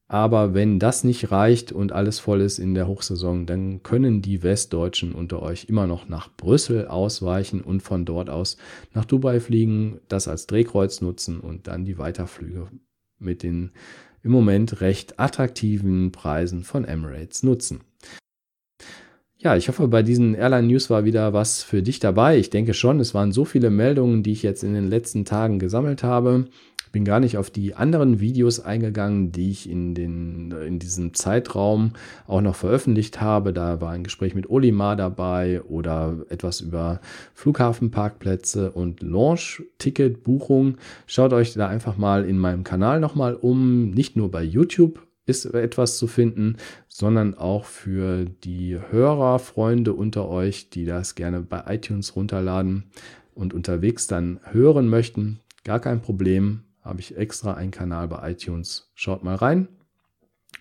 Aber 0.10 0.54
wenn 0.54 0.80
das 0.80 1.04
nicht 1.04 1.32
reicht 1.32 1.74
und 1.74 1.92
alles 1.92 2.20
voll 2.20 2.40
ist 2.40 2.60
in 2.60 2.74
der 2.74 2.88
Hochsaison, 2.88 3.46
dann 3.46 3.84
können 3.84 4.22
die 4.22 4.42
Westdeutschen 4.42 5.14
unter 5.14 5.42
euch 5.42 5.66
immer 5.66 5.86
noch 5.86 6.08
nach 6.08 6.34
Brüssel 6.36 6.88
ausweichen 6.88 7.60
und 7.60 7.84
von 7.84 8.06
dort 8.06 8.30
aus 8.30 8.56
nach 8.94 9.04
Dubai 9.04 9.42
fliegen, 9.42 10.00
das 10.08 10.30
als 10.30 10.48
Drehkreuz 10.48 11.02
nutzen 11.02 11.42
und 11.42 11.68
dann 11.68 11.84
die 11.84 11.98
Weiterflüge 11.98 12.68
mit 13.20 13.44
den 13.44 13.72
im 14.28 14.34
Moment 14.34 14.82
recht 14.82 15.20
attraktiven 15.20 16.12
Preisen 16.12 16.64
von 16.64 16.86
Emirates 16.86 17.44
nutzen. 17.44 17.80
Ja, 19.40 19.56
ich 19.56 19.70
hoffe, 19.70 19.88
bei 19.88 20.04
diesen 20.04 20.36
Airline 20.36 20.68
News 20.68 20.90
war 20.90 21.06
wieder 21.06 21.32
was 21.32 21.64
für 21.64 21.82
dich 21.82 22.00
dabei. 22.00 22.38
Ich 22.38 22.50
denke 22.50 22.74
schon, 22.74 23.00
es 23.00 23.14
waren 23.14 23.32
so 23.32 23.46
viele 23.46 23.70
Meldungen, 23.70 24.24
die 24.24 24.34
ich 24.34 24.44
jetzt 24.44 24.64
in 24.64 24.74
den 24.74 24.90
letzten 24.90 25.26
Tagen 25.26 25.60
gesammelt 25.60 26.04
habe 26.04 26.46
bin 26.92 27.06
gar 27.06 27.20
nicht 27.20 27.38
auf 27.38 27.50
die 27.50 27.76
anderen 27.76 28.20
Videos 28.20 28.60
eingegangen, 28.60 29.32
die 29.32 29.52
ich 29.52 29.70
in, 29.70 29.94
den, 29.96 30.52
in 30.52 30.80
diesem 30.80 31.14
Zeitraum 31.14 31.94
auch 32.28 32.42
noch 32.42 32.56
veröffentlicht 32.56 33.22
habe. 33.22 33.54
Da 33.54 33.82
war 33.82 33.92
ein 33.92 34.04
Gespräch 34.04 34.36
mit 34.36 34.50
Olimar 34.50 34.96
dabei 34.96 35.62
oder 35.64 36.18
etwas 36.30 36.62
über 36.62 37.02
Flughafenparkplätze 37.34 38.72
und 38.72 39.02
Launch-Ticket-Buchung. 39.02 40.78
Schaut 41.06 41.34
euch 41.34 41.54
da 41.54 41.68
einfach 41.68 41.98
mal 41.98 42.26
in 42.26 42.38
meinem 42.38 42.64
Kanal 42.64 43.00
nochmal 43.00 43.36
um. 43.36 43.90
Nicht 43.92 44.16
nur 44.16 44.32
bei 44.32 44.44
YouTube 44.44 45.08
ist 45.26 45.46
etwas 45.46 45.98
zu 45.98 46.08
finden, 46.08 46.56
sondern 46.88 47.36
auch 47.36 47.66
für 47.66 48.26
die 48.26 48.80
Hörerfreunde 48.90 49.94
unter 49.94 50.30
euch, 50.30 50.70
die 50.70 50.86
das 50.86 51.16
gerne 51.16 51.42
bei 51.42 51.64
iTunes 51.68 52.16
runterladen 52.16 52.86
und 53.36 53.54
unterwegs 53.54 54.08
dann 54.08 54.40
hören 54.52 54.88
möchten. 54.88 55.40
Gar 55.64 55.80
kein 55.80 56.02
Problem 56.02 56.62
habe 56.88 57.02
ich 57.02 57.18
extra 57.18 57.54
einen 57.54 57.72
Kanal 57.72 58.08
bei 58.08 58.32
iTunes. 58.32 58.90
Schaut 58.96 59.24
mal 59.24 59.36
rein 59.36 59.68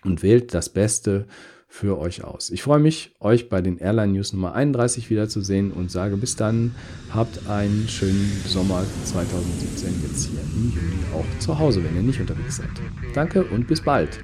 und 0.03 0.23
wählt 0.23 0.53
das 0.53 0.69
Beste 0.69 1.25
für 1.69 1.97
euch 1.99 2.23
aus. 2.23 2.49
Ich 2.49 2.63
freue 2.63 2.79
mich, 2.79 3.15
euch 3.19 3.49
bei 3.49 3.61
den 3.61 3.77
Airline 3.77 4.13
News 4.13 4.33
Nummer 4.33 4.53
31 4.53 5.09
wiederzusehen 5.09 5.71
und 5.71 5.91
sage 5.91 6.15
bis 6.17 6.35
dann, 6.35 6.75
habt 7.13 7.47
einen 7.47 7.87
schönen 7.87 8.31
Sommer 8.45 8.83
2017 9.03 10.01
jetzt 10.03 10.29
hier 10.29 10.39
im 10.39 10.71
Juli 10.73 10.97
auch 11.13 11.39
zu 11.39 11.59
Hause, 11.59 11.83
wenn 11.83 11.95
ihr 11.95 12.03
nicht 12.03 12.21
unterwegs 12.21 12.57
seid. 12.57 12.69
Danke 13.13 13.43
und 13.43 13.67
bis 13.67 13.81
bald. 13.81 14.23